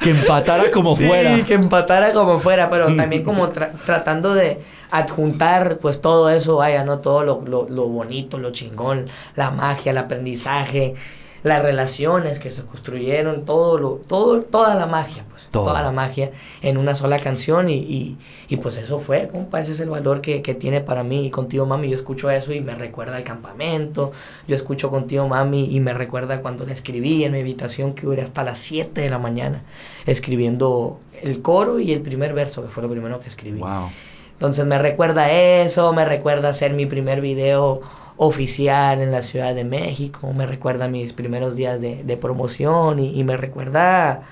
[0.00, 1.44] Que empatara como Sí, fuera.
[1.44, 4.60] que empatara como fuera, pero también como tra- tratando de
[4.90, 7.00] adjuntar pues todo eso, vaya, ¿no?
[7.00, 10.94] Todo lo, lo, lo bonito, lo chingón, la magia, el aprendizaje,
[11.42, 15.24] las relaciones que se construyeron, todo lo, todo, toda la magia,
[15.64, 16.30] toda la magia
[16.62, 18.16] en una sola canción y, y,
[18.48, 21.30] y, pues eso fue, compa, ese es el valor que, que tiene para mí y
[21.30, 24.12] contigo mami, yo escucho eso y me recuerda al campamento,
[24.46, 28.22] yo escucho contigo mami y me recuerda cuando le escribí en mi habitación que duré
[28.22, 29.64] hasta las 7 de la mañana
[30.06, 33.60] escribiendo el coro y el primer verso, que fue lo primero que escribí.
[33.60, 33.90] Wow.
[34.32, 37.80] Entonces me recuerda eso, me recuerda hacer mi primer video
[38.18, 43.18] oficial en la Ciudad de México, me recuerda mis primeros días de, de promoción y,
[43.18, 44.22] y, me recuerda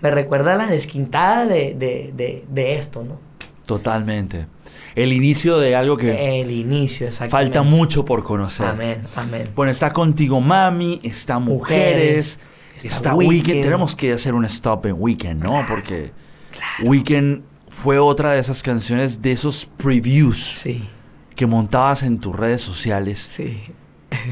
[0.00, 3.18] me recuerda la desquintada de, de, de, de, esto, ¿no?
[3.66, 4.46] Totalmente.
[4.94, 6.40] El inicio de algo que...
[6.40, 7.52] El inicio, exactamente.
[7.54, 8.66] Falta mucho por conocer.
[8.66, 9.50] Amén, amén.
[9.54, 12.40] Bueno, está contigo Mami, está Mujeres, Mujeres
[12.76, 13.30] está, está weekend.
[13.46, 13.62] weekend.
[13.62, 15.50] Tenemos que hacer un stop en Weekend, ¿no?
[15.50, 16.12] Claro, Porque
[16.50, 16.90] claro.
[16.90, 20.88] Weekend fue otra de esas canciones, de esos previews Sí,
[21.34, 23.26] que montabas en tus redes sociales.
[23.30, 23.60] sí.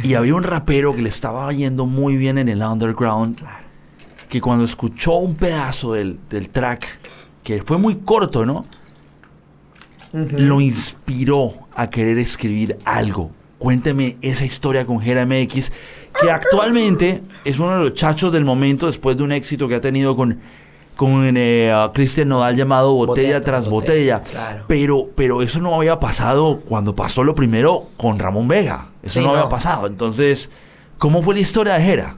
[0.02, 3.38] Y había un rapero que le estaba yendo muy bien en el underground.
[3.40, 3.63] Claro.
[4.34, 6.88] Que cuando escuchó un pedazo del, del track,
[7.44, 8.64] que fue muy corto, ¿no?
[10.12, 13.30] Lo inspiró a querer escribir algo.
[13.58, 15.70] Cuénteme esa historia con Jera MX,
[16.20, 19.80] que actualmente es uno de los chachos del momento después de un éxito que ha
[19.80, 20.40] tenido con,
[20.96, 24.18] con eh, Cristian Nodal llamado Botella, Botella tras Botella.
[24.18, 24.64] botella, claro.
[24.66, 28.88] Pero, pero eso no había pasado cuando pasó lo primero con Ramón Vega.
[29.00, 29.86] Eso Sí, no, había pasado.
[29.86, 30.50] Entonces,
[30.98, 32.16] ¿cómo fue la historia de Jera?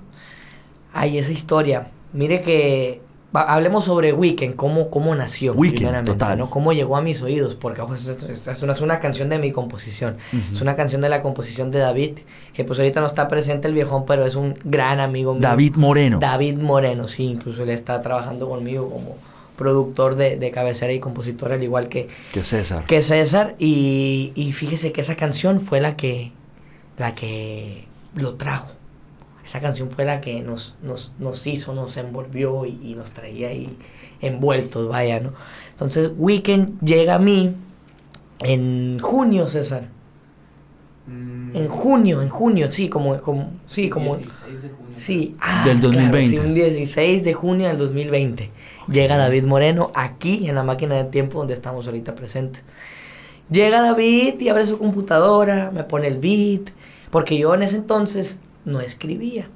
[0.95, 1.91] Ay, esa historia.
[2.17, 3.01] Mire que
[3.33, 5.53] hablemos sobre Weekend, cómo, cómo nació.
[5.53, 6.39] Weekend, total.
[6.39, 6.49] ¿no?
[6.49, 9.39] Cómo llegó a mis oídos, porque ojo, es, es- es una, es una canción de
[9.39, 10.17] mi composición.
[10.33, 12.19] Es una canción de la composición de David,
[12.55, 15.43] que pues ahorita no está presente el viejón, pero es un gran amigo mío.
[15.43, 16.19] David Moreno.
[16.19, 19.17] David Moreno, sí, incluso él está trabajando conmigo como
[19.57, 22.85] productor de, de cabecera y compositor, al igual que, que César.
[22.87, 23.55] que César.
[23.59, 26.33] Y, y fíjese que esa canción fue la que,
[26.99, 28.69] la que lo trajo.
[29.47, 33.49] Esa canción fue la que nos, nos, nos hizo, nos envolvió y, y nos traía
[33.49, 33.74] ahí
[34.20, 35.32] envueltos, vaya, ¿no?
[35.70, 37.55] Entonces, Weekend llega a mí
[38.40, 39.88] en junio, César.
[41.09, 44.92] En junio, en junio, sí, como, como, sí, como, 16 de junio.
[44.97, 46.36] Sí, ah, Del claro, 2020.
[46.36, 48.51] sí, un 16 de junio del 2020.
[48.90, 52.64] Llega David Moreno aquí en la máquina de tiempo donde estamos ahorita presentes.
[53.49, 56.70] Llega David y abre su computadora, me pone el beat,
[57.11, 59.49] porque yo en ese entonces no escribía.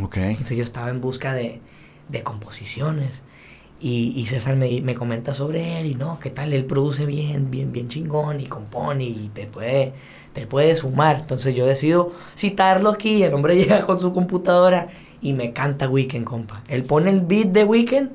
[0.00, 0.16] Ok.
[0.16, 1.60] Entonces yo estaba en busca de,
[2.08, 3.22] de composiciones.
[3.80, 6.54] Y, y César me, me comenta sobre él y no, ¿qué tal?
[6.54, 9.92] Él produce bien, bien, bien chingón y compone y te puede,
[10.32, 11.18] te puede sumar.
[11.20, 13.22] Entonces yo decido citarlo aquí.
[13.22, 14.88] El hombre llega con su computadora
[15.20, 16.62] y me canta Weekend, compa.
[16.68, 18.10] Él pone el beat de Weekend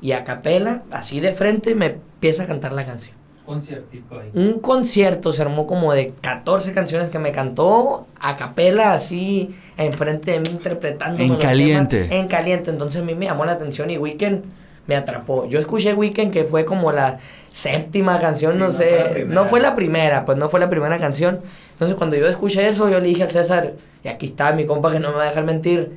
[0.00, 3.17] y a capela, así de frente, me empieza a cantar la canción.
[3.48, 4.30] Conciertico ahí.
[4.34, 10.32] Un concierto se armó como de 14 canciones que me cantó a capela, así enfrente
[10.32, 11.22] de mí interpretando.
[11.22, 12.08] En caliente.
[12.10, 12.70] En caliente.
[12.70, 14.44] Entonces a mí me llamó la atención y Weekend
[14.86, 15.46] me atrapó.
[15.48, 17.20] Yo escuché Weekend que fue como la
[17.50, 19.08] séptima canción, Sí, no, no sé.
[19.12, 21.40] fue no fue la primera, pues no fue la primera canción.
[21.72, 23.72] Entonces cuando yo escuché eso, yo le dije al César,
[24.04, 25.92] y aquí está mi compa que no me va a dejar mentir,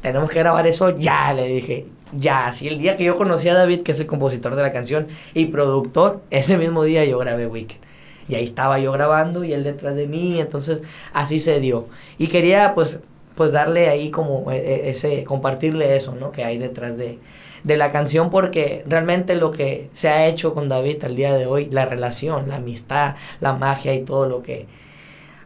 [0.00, 1.86] tenemos que grabar eso ya, le dije.
[2.12, 4.72] Ya, así el día que yo conocí a David, que es el compositor de la
[4.72, 7.80] canción y productor, ese mismo día yo grabé Weekend.
[8.28, 10.82] Y ahí estaba yo grabando y él detrás de mí, entonces
[11.12, 11.88] así se dio.
[12.18, 13.00] Y quería pues
[13.34, 16.32] pues darle ahí como e- e- ese compartirle eso, ¿no?
[16.32, 17.18] Que hay detrás de
[17.64, 21.46] de la canción porque realmente lo que se ha hecho con David al día de
[21.46, 24.68] hoy, la relación, la amistad, la magia y todo lo que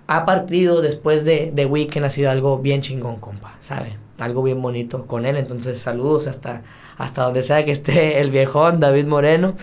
[0.06, 3.96] ha partido después de, de Weekend ha sido algo bien chingón, compa, ¿sabe?
[4.20, 5.36] Algo bien bonito con él.
[5.36, 6.62] Entonces, saludos hasta,
[6.98, 9.54] hasta donde sea que esté el viejón, David Moreno.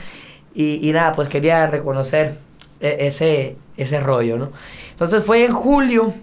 [0.53, 2.35] Y, y nada, pues quería reconocer
[2.79, 4.51] e- ese, ese rollo, ¿no?
[4.91, 6.13] Entonces fue en julio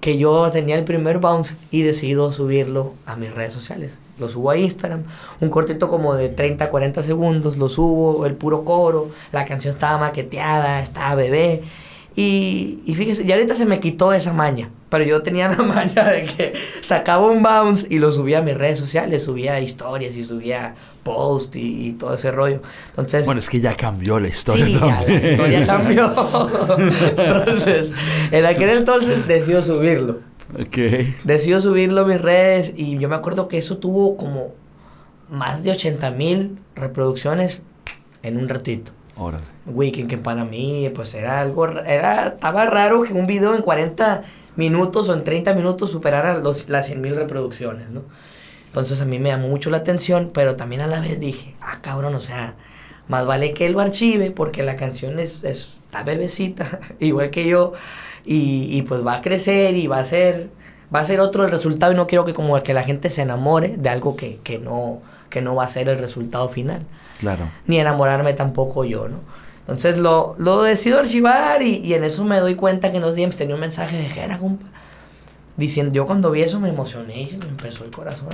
[0.00, 3.98] que yo tenía el primer bounce y decido subirlo a mis redes sociales.
[4.18, 5.04] Lo subo a Instagram,
[5.40, 9.98] un cortito como de 30, 40 segundos, lo subo, el puro coro, la canción estaba
[9.98, 11.62] maqueteada, estaba bebé.
[12.16, 16.04] Y, y fíjese, y ahorita se me quitó esa maña, pero yo tenía la maña
[16.04, 20.22] de que sacaba un bounce y lo subía a mis redes sociales, subía historias y
[20.22, 22.60] subía post y, y todo ese rollo.
[22.90, 26.12] Entonces, Bueno, es que ya cambió la historia Sí, ya la historia cambió.
[27.16, 27.90] entonces,
[28.30, 30.20] en aquel entonces decido subirlo.
[30.54, 30.76] Ok.
[31.24, 34.52] Decido subirlo a mis redes y yo me acuerdo que eso tuvo como
[35.30, 37.62] más de 80 mil reproducciones
[38.22, 38.92] en un ratito.
[39.16, 39.44] Órale.
[39.66, 43.62] Weekend que para mí pues era algo, ra- era, estaba raro que un video en
[43.62, 44.22] 40
[44.56, 48.02] minutos o en 30 minutos superara los, las 100 mil reproducciones, ¿no?
[48.66, 51.78] Entonces a mí me llamó mucho la atención, pero también a la vez dije, ah
[51.82, 52.54] cabrón, o sea,
[53.08, 57.46] más vale que él lo archive porque la canción es, es está bebecita, igual que
[57.46, 57.74] yo,
[58.24, 60.48] y, y, pues va a crecer y va a ser,
[60.94, 63.20] va a ser otro el resultado y no quiero que como que la gente se
[63.20, 66.86] enamore de algo que, que, no, que no va a ser el resultado final.
[67.18, 67.48] Claro.
[67.66, 69.18] Ni enamorarme tampoco yo, ¿no?
[69.62, 73.14] Entonces lo, lo decido archivar y, y en eso me doy cuenta que en los
[73.14, 74.66] DMs tenía un mensaje de Jera, compa.
[75.56, 78.28] Diciendo, yo cuando vi eso me emocioné y me empezó el corazón.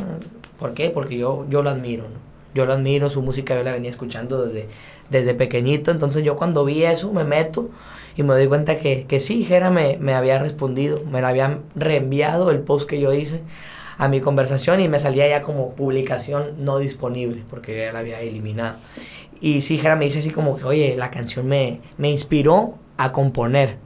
[0.58, 0.90] ¿Por qué?
[0.90, 2.28] Porque yo, yo lo admiro, ¿no?
[2.54, 4.68] Yo lo admiro, su música yo la venía escuchando desde,
[5.10, 5.90] desde pequeñito.
[5.90, 7.68] Entonces yo cuando vi eso me meto
[8.16, 11.60] y me doy cuenta que, que sí, Jera me, me había respondido, me la habían
[11.74, 13.42] reenviado el post que yo hice
[13.99, 18.20] a mi conversación y me salía ya como publicación no disponible porque ya la había
[18.20, 18.76] eliminado.
[19.40, 23.12] Y sí, Jera me dice así como que, oye, la canción me, me inspiró a
[23.12, 23.76] componer,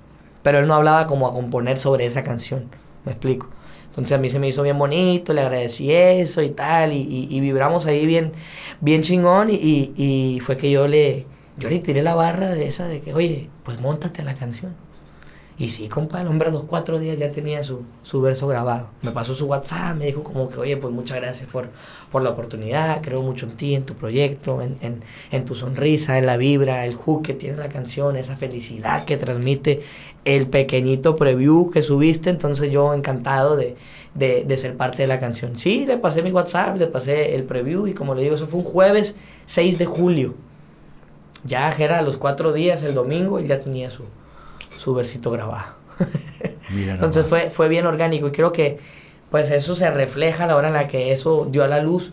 [0.43, 2.71] pero él no hablaba como a componer sobre esa canción,
[3.05, 3.49] me explico.
[3.87, 7.29] Entonces a mí se me hizo bien bonito, le agradecí eso y tal, y, y,
[7.31, 8.33] y vibramos ahí bien,
[8.81, 11.27] bien chingón, y, y, fue que yo le,
[11.59, 14.75] yo le tiré la barra de esa de que, oye, pues montate la canción.
[15.63, 18.91] Y sí, compa, el hombre a los cuatro días ya tenía su, su verso grabado.
[19.03, 21.69] Me pasó su WhatsApp, me dijo como que, oye, pues muchas gracias por,
[22.11, 26.19] por la oportunidad, creo mucho en ti, en tu proyecto, en, en, en tu sonrisa,
[26.19, 29.83] en la vibra, el hook que tiene la canción, esa felicidad que transmite
[30.25, 33.77] el pequeñito preview que subiste, entonces yo encantado de,
[34.17, 35.57] de, de, ser parte de la canción.
[35.57, 38.59] Sí, le pasé mi WhatsApp, le pasé el preview y como le digo, eso fue
[38.59, 39.15] un jueves
[39.47, 40.35] 6 de julio.
[41.45, 44.05] Ya era a los cuatro días, el domingo, y ya tenía su,
[44.83, 45.77] su versito grabado.
[46.71, 48.79] Mira entonces fue, fue bien orgánico y creo que
[49.31, 52.13] pues eso se refleja a la hora en la que eso dio a la luz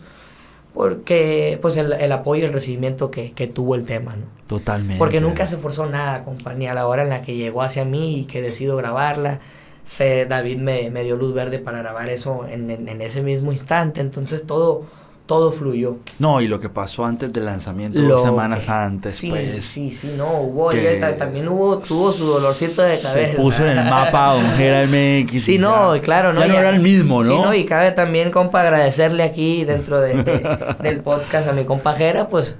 [0.72, 4.26] porque pues el, el apoyo y el recibimiento que, que, tuvo el tema, ¿no?
[4.46, 4.98] Totalmente.
[4.98, 8.20] Porque nunca se forzó nada, compañía, a la hora en la que llegó hacia mí
[8.20, 9.40] y que decido grabarla,
[9.82, 13.50] se, David me, me dio luz verde para grabar eso en, en, en, ese mismo
[13.50, 14.84] instante, entonces todo,
[15.30, 15.98] todo fluyó.
[16.18, 19.64] No, y lo que pasó antes del lanzamiento, lo dos semanas que, antes, sí, pues.
[19.64, 20.72] Sí, sí, no, hubo,
[21.16, 23.30] también hubo, tuvo su dolorcito de cabeza.
[23.30, 25.44] Se puso en el mapa Don Jera MX.
[25.44, 26.40] Sí, no, ya, claro, no.
[26.40, 27.30] Ya, no era el mismo, ¿no?
[27.30, 31.64] Sí, no, y cabe también, compa, agradecerle aquí dentro de, de, del podcast a mi
[31.64, 32.56] compa Jera, pues,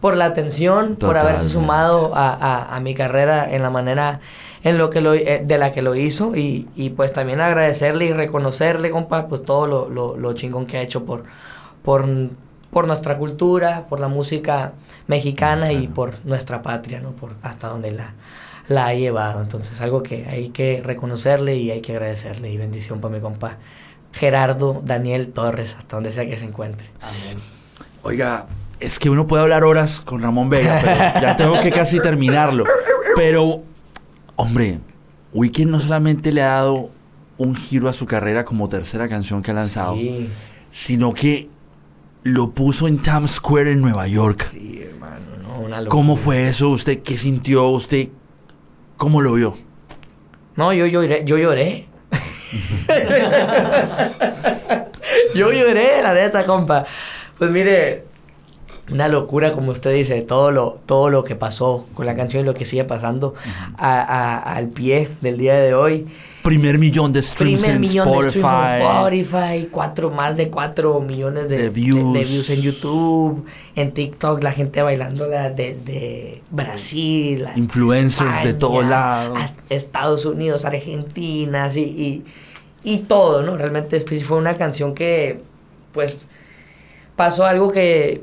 [0.00, 4.20] por la atención, por haberse sumado a, a, a, mi carrera en la manera
[4.62, 8.06] en lo que lo, eh, de la que lo hizo y, y pues también agradecerle
[8.06, 11.24] y reconocerle, compa, pues todo lo, lo, lo chingón que ha hecho por,
[11.84, 12.04] por,
[12.70, 14.72] por nuestra cultura, por la música
[15.06, 17.10] mexicana y por nuestra patria, ¿no?
[17.12, 18.14] Por hasta donde la,
[18.66, 19.40] la ha llevado.
[19.40, 22.50] Entonces, algo que hay que reconocerle y hay que agradecerle.
[22.50, 23.58] Y bendición para mi compa
[24.12, 26.88] Gerardo Daniel Torres, hasta donde sea que se encuentre.
[27.02, 27.38] Amén.
[28.02, 28.46] Oiga,
[28.80, 32.64] es que uno puede hablar horas con Ramón Vega, pero ya tengo que casi terminarlo.
[33.16, 33.62] Pero,
[34.36, 34.78] hombre,
[35.32, 36.90] Weekend no solamente le ha dado
[37.36, 40.30] un giro a su carrera como tercera canción que ha lanzado, Sí.
[40.70, 41.48] sino que
[42.24, 44.48] lo puso en Times Square en Nueva York.
[44.50, 45.90] Sí, hermano, no, una locura.
[45.90, 46.70] ¿Cómo fue eso?
[46.70, 47.68] ¿Usted qué sintió?
[47.68, 48.08] ¿Usted
[48.96, 49.54] cómo lo vio?
[50.56, 51.86] No, yo lloré, yo lloré.
[55.34, 56.86] yo lloré, la neta, compa.
[57.38, 58.06] Pues mire,
[58.90, 62.46] una locura, como usted dice, todo lo, todo lo que pasó con la canción y
[62.46, 63.34] lo que sigue pasando
[63.78, 66.06] a, a, al pie del día de hoy.
[66.42, 68.30] Primer millón de streams Primer en millón Spotify.
[68.32, 72.12] de streams en Spotify, cuatro, más de cuatro millones de, de, views.
[72.12, 72.50] De, views.
[72.50, 77.46] en YouTube, en TikTok, la gente bailándola desde Brasil.
[77.56, 79.38] Influencers España, de todos lados.
[79.70, 82.24] Estados Unidos, Argentina, y, y,
[82.82, 83.56] y todo, ¿no?
[83.56, 85.40] Realmente fue una canción que,
[85.92, 86.18] pues,
[87.16, 88.20] pasó algo que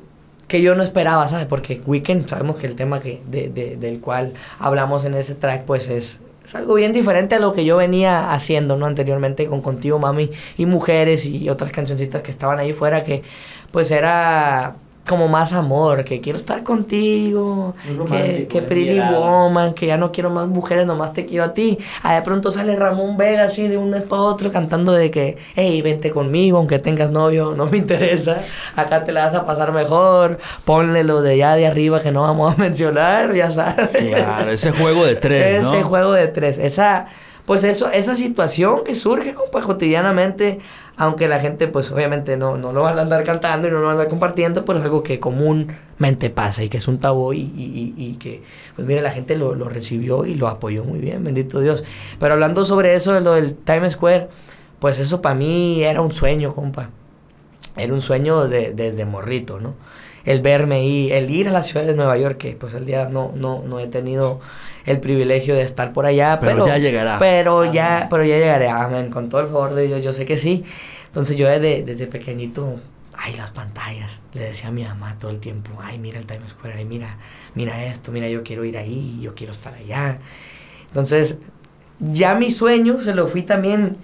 [0.52, 1.46] que yo no esperaba, ¿sabes?
[1.46, 5.64] Porque Weekend, sabemos que el tema que, de, de, del cual hablamos en ese track,
[5.64, 8.86] pues es, es, algo bien diferente a lo que yo venía haciendo, ¿no?
[8.86, 13.24] Anteriormente con Contigo Mami y Mujeres y otras cancioncitas que estaban ahí fuera, que
[13.72, 14.76] pues era
[15.08, 17.74] como más amor, que quiero estar contigo,
[18.10, 21.78] que, que pretty woman, que ya no quiero más mujeres, nomás te quiero a ti.
[22.04, 25.38] Ah, de pronto sale Ramón Vega así de un mes para otro cantando de que,
[25.56, 28.42] hey, vente conmigo, aunque tengas novio, no me interesa,
[28.76, 32.22] acá te la vas a pasar mejor, ponle lo de allá de arriba que no
[32.22, 33.90] vamos a mencionar, ya sabes.
[33.90, 35.90] Claro, ese juego de tres, Ese ¿no?
[35.90, 37.08] juego de tres, esa
[37.46, 40.60] pues eso, esa situación que surge, compa, cotidianamente,
[41.02, 43.88] aunque la gente, pues obviamente no, no lo van a andar cantando y no lo
[43.88, 47.34] van a andar compartiendo, pero es algo que comúnmente pasa y que es un tabú
[47.34, 48.44] y, y, y, que,
[48.76, 51.84] pues mire, la gente lo, lo, recibió y lo apoyó muy bien, bendito Dios.
[52.20, 54.30] Pero hablando sobre eso, de lo del Times Square,
[54.78, 56.92] pues eso para mí era un sueño, compa.
[57.76, 59.74] Era un sueño de, desde morrito, ¿no?
[60.26, 63.10] El verme ahí, el ir a la ciudad de Nueva York, que pues el día
[63.10, 64.40] no, no, no he tenido
[64.86, 67.18] el privilegio de estar por allá, pero, pero ya llegará.
[67.18, 67.72] Pero amén.
[67.72, 70.64] ya, pero ya llegaré, amén, con todo el favor de Dios, yo sé que sí.
[71.08, 72.78] Entonces yo desde, desde pequeñito
[73.22, 74.20] ay, las pantallas.
[74.34, 77.18] Le decía a mi mamá todo el tiempo, ay, mira el Times Square, ay, mira,
[77.56, 80.20] mira esto, mira, yo quiero ir ahí, yo quiero estar allá.
[80.88, 81.40] Entonces,
[82.00, 83.98] ya mi sueño se lo fui también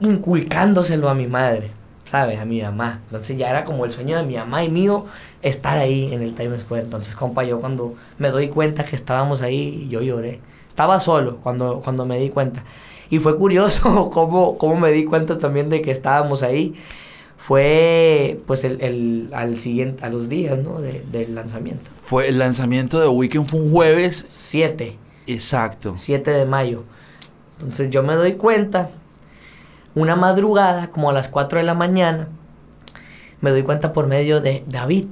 [0.00, 1.70] inculcándoselo a mi madre,
[2.04, 2.38] ¿sabes?
[2.38, 3.00] A mi mamá.
[3.06, 5.06] Entonces ya era como el sueño de mi mamá y mío
[5.42, 6.84] estar ahí en el Times Square.
[6.84, 10.40] Entonces, compa, yo cuando me doy cuenta que estábamos ahí, yo lloré.
[10.68, 12.64] Estaba solo cuando, cuando me di cuenta.
[13.10, 16.74] Y fue curioso cómo, cómo me di cuenta también de que estábamos ahí.
[17.36, 20.80] Fue pues el, el al siguiente, a los días, ¿no?
[20.80, 21.90] De, del lanzamiento.
[21.92, 24.24] Fue el lanzamiento de Weekend fue un jueves.
[24.28, 24.96] 7.
[25.26, 25.94] Exacto.
[25.96, 26.84] 7 de mayo.
[27.58, 28.90] Entonces yo me doy cuenta,
[29.94, 32.28] una madrugada, como a las 4 de la mañana,
[33.40, 35.08] me doy cuenta por medio de David.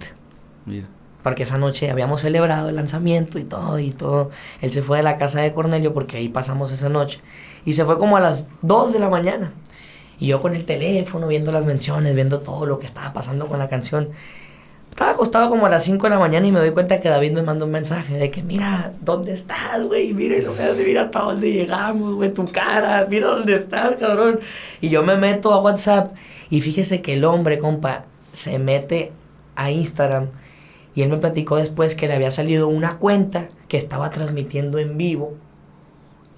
[0.66, 0.88] Mira.
[1.22, 4.30] Porque esa noche habíamos celebrado el lanzamiento y todo, y todo.
[4.62, 7.20] Él se fue de la casa de Cornelio porque ahí pasamos esa noche.
[7.66, 9.52] Y se fue como a las 2 de la mañana.
[10.18, 13.58] Y yo con el teléfono, viendo las menciones, viendo todo lo que estaba pasando con
[13.58, 14.10] la canción.
[14.90, 17.32] Estaba acostado como a las 5 de la mañana y me doy cuenta que David
[17.32, 20.12] me manda un mensaje de que mira, ¿dónde estás, güey?
[20.12, 20.36] Mira,
[20.84, 24.40] mira hasta dónde llegamos, güey, tu cara, mira dónde estás, cabrón.
[24.80, 26.14] Y yo me meto a WhatsApp
[26.50, 29.12] y fíjese que el hombre, compa, se mete
[29.56, 30.28] a Instagram
[30.94, 34.98] y él me platicó después que le había salido una cuenta que estaba transmitiendo en
[34.98, 35.34] vivo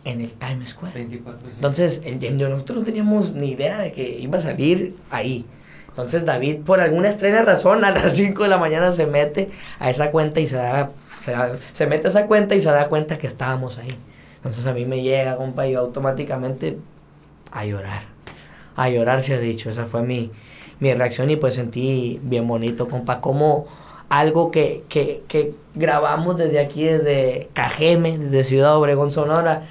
[0.05, 0.95] en el Times Square.
[0.95, 1.53] 24, sí.
[1.55, 5.47] Entonces, el, nosotros no teníamos ni idea de que iba a salir ahí.
[5.93, 9.91] Entonces, David, por alguna extraña razón, a las 5 de la mañana se mete a
[9.91, 11.35] esa cuenta y se da, se,
[11.73, 13.97] se mete a esa cuenta y se da cuenta que estábamos ahí.
[14.37, 16.79] Entonces, a mí me llega, compa, y automáticamente
[17.53, 18.03] a llorar.
[18.75, 19.69] A llorar se ha dicho.
[19.69, 20.31] Esa fue mi,
[20.81, 23.67] mi reacción y pues sentí bien bonito, compa, como
[24.09, 29.63] algo que, que, que grabamos desde aquí, desde Cajeme, desde Ciudad Obregón, Sonora,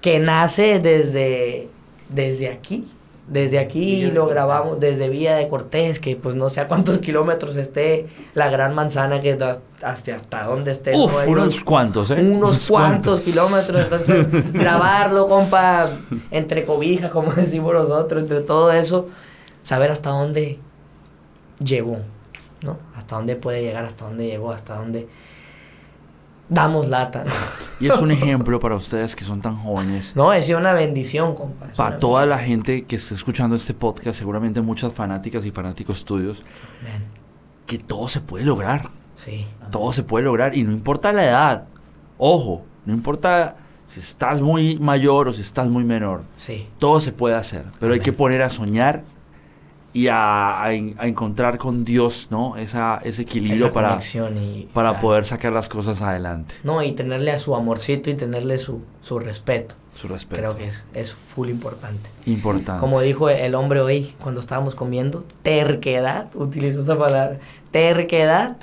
[0.00, 1.68] que nace desde,
[2.08, 2.86] desde aquí.
[3.30, 4.34] Desde aquí lo Cortés.
[4.34, 8.74] grabamos, desde Villa de Cortés, que pues no sé a cuántos kilómetros esté la gran
[8.74, 10.96] manzana, que da- hasta, hasta dónde esté.
[10.96, 11.18] Uf, ¿no?
[11.20, 12.16] Hay unos cuantos, ¿eh?
[12.20, 13.82] unos cuantos kilómetros.
[13.82, 15.88] Entonces, grabarlo, compa,
[16.32, 19.06] entre cobijas, como decimos nosotros, entre todo eso,
[19.62, 20.58] saber hasta dónde
[21.62, 21.98] llegó,
[22.62, 22.78] ¿no?
[22.96, 25.06] Hasta dónde puede llegar, hasta dónde llegó, hasta dónde
[26.50, 27.32] damos lata, ¿no?
[27.80, 30.14] Y es un ejemplo para ustedes que son tan jóvenes.
[30.14, 31.66] No, es una bendición, compa.
[31.70, 36.04] es Para toda la gente que está escuchando este podcast, seguramente muchas fanáticas y fanáticos
[36.04, 36.42] tuyos,
[36.82, 37.02] bendición.
[37.64, 38.90] que todo se puede lograr.
[39.14, 41.64] Sí, Todo se puede lograr y no importa la edad.
[42.18, 46.22] Ojo, no importa si estás muy mayor o si estás muy menor.
[46.36, 46.68] sí.
[46.78, 49.04] Todo se puede hacer, pero hay que poner a soñar
[49.92, 52.56] y a, a en- a encontrar con Dios, ¿no?
[52.56, 55.02] Esa, ese equilibrio Esa para, y, para claro.
[55.02, 56.54] poder sacar las cosas adelante.
[56.62, 59.74] No, y tenerle a su amorcito y tenerle su, su respeto.
[59.94, 60.40] Su respeto.
[60.42, 62.08] Creo que es, es full importante.
[62.26, 62.80] importante.
[62.80, 67.38] Como dijo el hombre hoy cuando estábamos comiendo, terquedad, utilizó esa palabra,
[67.72, 68.56] terquedad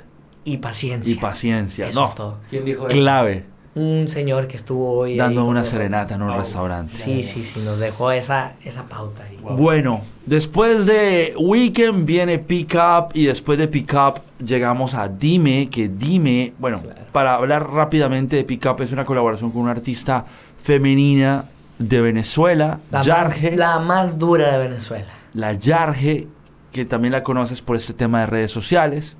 [0.44, 1.12] y paciencia.
[1.12, 1.88] y paciencia.
[1.88, 2.38] Eso no, es todo.
[2.48, 2.96] ¿Quién dijo eso?
[2.96, 3.44] clave.
[3.78, 6.38] Un señor que estuvo hoy Dando una serenata en un Wow.
[6.38, 6.92] restaurante.
[6.94, 9.38] Sí, sí, sí, nos dejó esa, esa pauta ahí.
[9.42, 9.56] Wow.
[9.56, 15.68] Bueno, después de Weekend viene Pick Up y después de Pick Up llegamos a Dime,
[15.70, 17.00] que Dime, bueno, Claro.
[17.12, 20.24] para hablar rápidamente de Pick Up es una colaboración con una artista
[20.60, 21.44] femenina
[21.78, 25.06] de Venezuela, La, Yarge, más, la más dura de Venezuela.
[25.34, 26.26] la Yarge,
[26.72, 29.16] que también la conoces por este tema de redes sociales,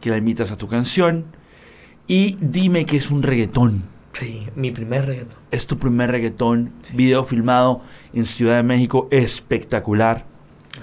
[0.00, 1.24] que la invitas a tu canción,
[2.12, 3.84] y Dime que es un reggaetón.
[4.12, 5.38] Sí, mi primer reggaetón.
[5.52, 6.96] Es tu primer reggaetón, Sí.
[6.96, 7.80] video filmado
[8.12, 10.26] en Ciudad de México, espectacular.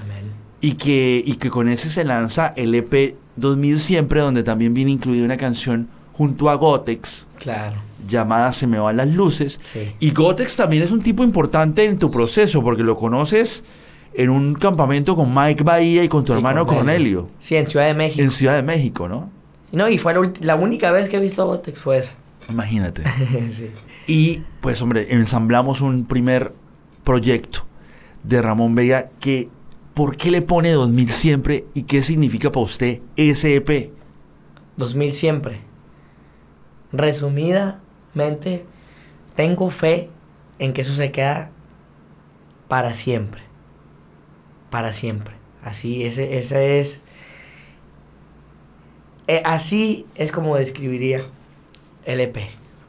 [0.03, 0.31] Amén.
[0.61, 4.91] Y que, y que con ese se lanza el EP 2000 Siempre, donde también viene
[4.91, 9.59] incluida una canción junto a Gotex Claro, llamada Se me van las luces.
[9.63, 9.91] sí.
[9.99, 13.63] Y Gotex también es un tipo importante en tu proceso, porque lo conoces
[14.13, 17.23] en un campamento con Mike Bahía y con tu Y hermano Cornelio.
[17.23, 18.23] Cornelio, Sí, en Ciudad de México.
[18.23, 19.29] en Ciudad de México, ¿no?
[19.71, 22.15] No, y fue la, única vez que he visto a Botex fue esa.
[22.49, 23.03] Imagínate.
[23.51, 23.71] sí.
[24.07, 26.53] Y pues hombre, ensamblamos un primer
[27.03, 27.65] proyecto
[28.23, 29.49] de Ramón Vega que
[29.93, 33.91] ¿por qué le pone 2000 siempre y qué significa para usted ese EP?
[34.77, 35.61] 2000 siempre.
[36.91, 38.65] Resumidamente,
[39.35, 40.09] tengo fe
[40.59, 41.49] en que eso se queda
[42.67, 43.41] para siempre.
[44.69, 45.35] Para siempre.
[45.63, 47.03] Así, ese, ese es.
[49.27, 51.21] Eh, así es como describiría
[52.05, 52.37] el EP.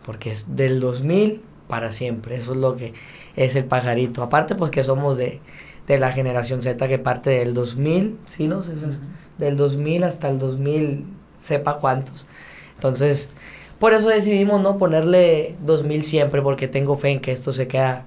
[0.05, 2.36] Porque es del 2000 para siempre.
[2.36, 2.95] Eso es lo que
[3.36, 4.22] es el pajarito.
[4.22, 5.41] Aparte, pues que somos de,
[5.86, 8.99] de la generación Z que parte del 2000, ¿sí, no, César?
[9.39, 11.05] del 2000 hasta el 2000,
[11.39, 12.26] sepa cuántos.
[12.74, 13.30] Entonces,
[13.78, 18.07] por eso decidimos no ponerle 2000 siempre, porque tengo fe en que esto se queda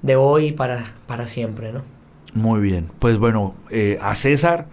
[0.00, 1.82] de hoy para, para siempre, ¿no?
[2.34, 2.90] Muy bien.
[2.98, 4.66] Pues bueno, eh, a César,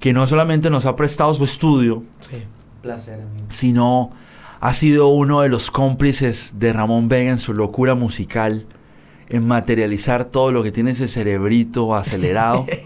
[0.00, 2.36] que no solamente nos ha prestado su estudio, Sí.
[2.82, 3.46] Placer, amigo.
[3.48, 4.10] sino
[4.60, 8.66] ha sido uno de los cómplices de Ramón Vega en su locura musical,
[9.28, 12.66] en materializar todo lo que tiene ese cerebrito acelerado.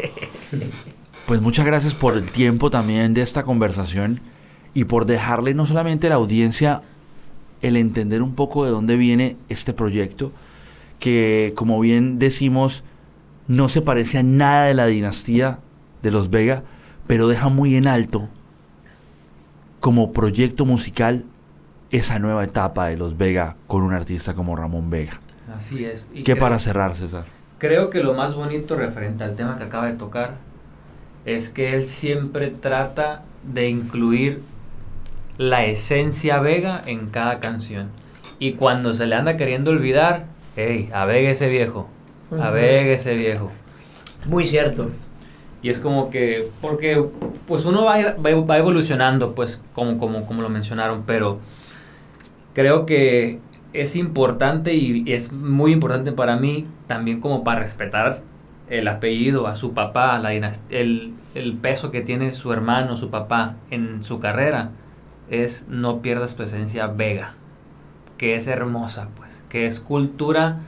[1.27, 4.21] Pues muchas gracias por el tiempo también de esta conversación
[4.75, 6.83] y por dejarle no solamente a la audiencia
[7.63, 10.33] el entender un poco de dónde viene este proyecto,
[10.99, 12.83] que como bien decimos,
[13.47, 15.61] no se parece a nada de la dinastía
[16.03, 16.65] de los Vega,
[17.07, 18.29] pero deja muy en alto
[19.81, 21.25] como proyecto musical
[21.91, 25.21] esa nueva etapa de los Vega con un artista como Ramón Vega.
[25.55, 26.07] Así es.
[26.13, 27.25] Y ¿Qué creo- para cerrar, César?
[27.59, 30.35] Creo que lo más bonito referente al tema que acaba de tocar
[31.25, 34.41] es que él siempre trata de incluir
[35.39, 37.89] la esencia Vega en cada canción.
[38.39, 40.25] Y cuando se le anda queriendo olvidar,
[40.57, 41.89] hey, a Vega ese viejo,
[42.33, 42.51] a.
[42.51, 43.53] Vega ese viejo.
[44.27, 44.91] Muy cierto.
[45.63, 47.03] Y es como que, porque
[47.47, 51.39] pues uno va, va, va evolucionando, pues como, como, como lo mencionaron, pero
[52.53, 53.39] creo que
[53.73, 58.23] es importante y es muy importante para mí también como para respetar
[58.69, 63.57] el apellido a su papá, la el, el peso que tiene su hermano, su papá
[63.71, 64.71] en su carrera,
[65.29, 67.35] es no pierdas tu esencia vega,
[68.19, 70.61] que es hermosa, pues, que es cultura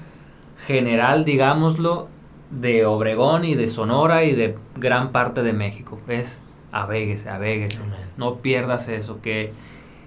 [0.67, 2.09] general, digámoslo,
[2.51, 5.99] de Obregón y de Sonora y de gran parte de México.
[6.09, 6.43] Es
[6.73, 7.81] avéguese, avéguese.
[8.17, 9.53] No pierdas eso, que,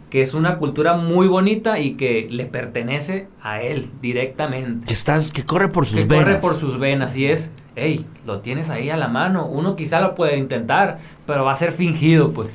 [0.10, 4.86] que es una cultura muy bonita y que le pertenece a él directamente.
[4.88, 6.26] Que, estás, que corre por sus Que venas.
[6.26, 9.46] corre por sus venas y es, hey, lo tienes ahí a la mano.
[9.46, 12.50] Uno quizá lo puede intentar, pero va a ser fingido, pues.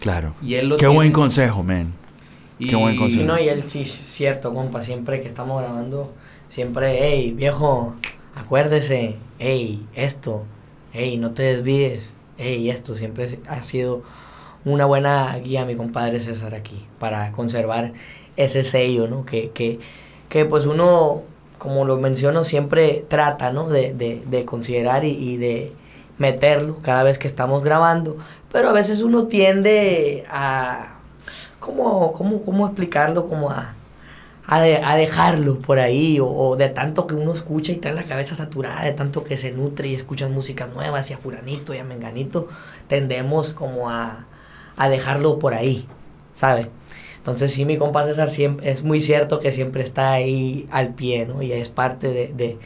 [0.00, 0.32] Claro.
[0.42, 0.94] Y él lo Qué tiene.
[0.94, 1.92] buen consejo, man.
[2.58, 3.24] Qué buen Y consejo.
[3.24, 6.12] no, y él sí, cierto, compa, siempre que estamos grabando,
[6.48, 7.94] siempre, hey, viejo,
[8.38, 10.44] acuérdese, hey, esto,
[10.92, 12.08] hey, no te desvíes,
[12.38, 14.02] hey, esto, siempre ha sido
[14.64, 17.92] una buena guía mi compadre César aquí, para conservar
[18.36, 19.24] ese sello, ¿no?
[19.24, 19.78] Que, que,
[20.28, 21.22] que pues uno,
[21.58, 23.68] como lo menciono, siempre trata, ¿no?
[23.68, 25.72] De, de, de considerar y, y de
[26.18, 28.16] meterlo cada vez que estamos grabando,
[28.52, 30.98] pero a veces uno tiende a
[31.60, 33.28] ¿cómo, cómo, cómo explicarlo?
[33.28, 33.74] Como a,
[34.48, 38.34] a, de- dejarlo por ahí, o, de tanto que uno escucha y trae la cabeza
[38.34, 41.84] saturada, de tanto que se nutre y escuchas músicas nuevas y a fulanito y a
[41.84, 42.48] menganito,
[42.88, 44.26] tendemos como a,
[44.90, 45.86] dejarlo por ahí,
[46.34, 46.68] ¿sabe?
[47.18, 48.28] Entonces sí, mi compa César
[48.62, 51.42] es muy cierto que siempre está ahí al pie, ¿no?
[51.42, 52.58] Y es parte de, de,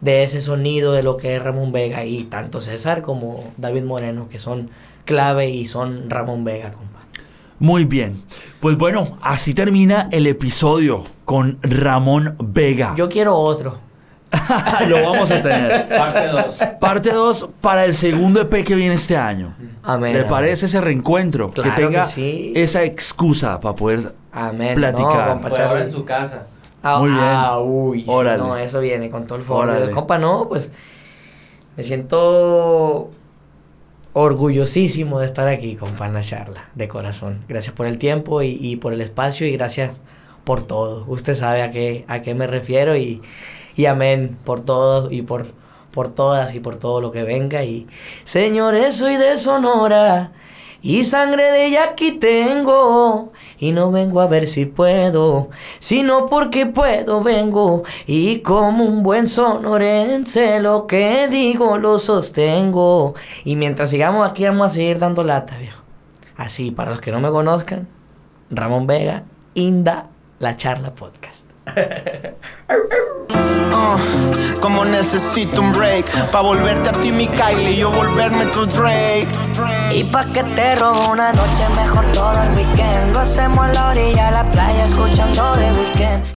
[0.00, 4.28] de ese sonido de lo que es Ramón Vega y tanto César como David Moreno,
[4.28, 4.70] que son
[5.04, 6.95] clave y son Ramón Vega, compa.
[7.58, 8.22] Muy bien.
[8.60, 12.94] Pues bueno, así termina el episodio con Ramón Vega.
[12.96, 13.78] Yo quiero otro.
[14.88, 15.88] Lo vamos a tener.
[15.88, 16.58] Parte 2.
[16.80, 19.54] Parte 2 para el segundo EP que viene este año.
[19.82, 20.12] Amén.
[20.12, 20.30] ¿Le amén.
[20.30, 21.50] parece ese reencuentro?
[21.50, 22.52] Claro que tenga que sí.
[22.56, 24.12] esa excusa para poder...
[24.32, 24.74] Amén.
[24.74, 25.36] platicar.
[25.36, 26.46] No, compa en su casa.
[26.82, 27.22] Ah, Muy bien.
[27.22, 28.38] ah, uy, Órale.
[28.38, 29.90] no, eso viene con todo el favor.
[29.92, 30.70] Compa, no, pues
[31.76, 33.10] me siento
[34.18, 37.44] orgullosísimo de estar aquí, compa, en la charla, de corazón.
[37.48, 39.90] Gracias por el tiempo y, y por el espacio y gracias
[40.42, 41.04] por todo.
[41.06, 43.20] Usted sabe a qué, a qué me refiero y,
[43.76, 45.44] y amén por todo y por,
[45.90, 47.62] por todas y por todo lo que venga.
[47.64, 47.88] Y
[48.24, 50.32] señores, soy de Sonora
[50.82, 53.32] y sangre de ella aquí tengo.
[53.58, 55.48] Y no vengo a ver si puedo,
[55.78, 57.82] sino porque puedo vengo.
[58.06, 63.14] Y como un buen sonorense, lo que digo lo sostengo.
[63.44, 65.82] Y mientras sigamos aquí, vamos a seguir dando lata, viejo.
[66.36, 67.88] Así, para los que no me conozcan,
[68.50, 69.24] Ramón Vega,
[69.54, 71.45] Inda, La Charla Podcast.
[73.76, 78.66] Uh, como necesito un break Pa' volverte a ti mi Kylie y yo volverme tu
[78.66, 79.28] Drake.
[79.92, 83.14] Y pa' que te robo una noche mejor todo el weekend.
[83.14, 86.36] Lo hacemos a la orilla de la playa escuchando The Weeknd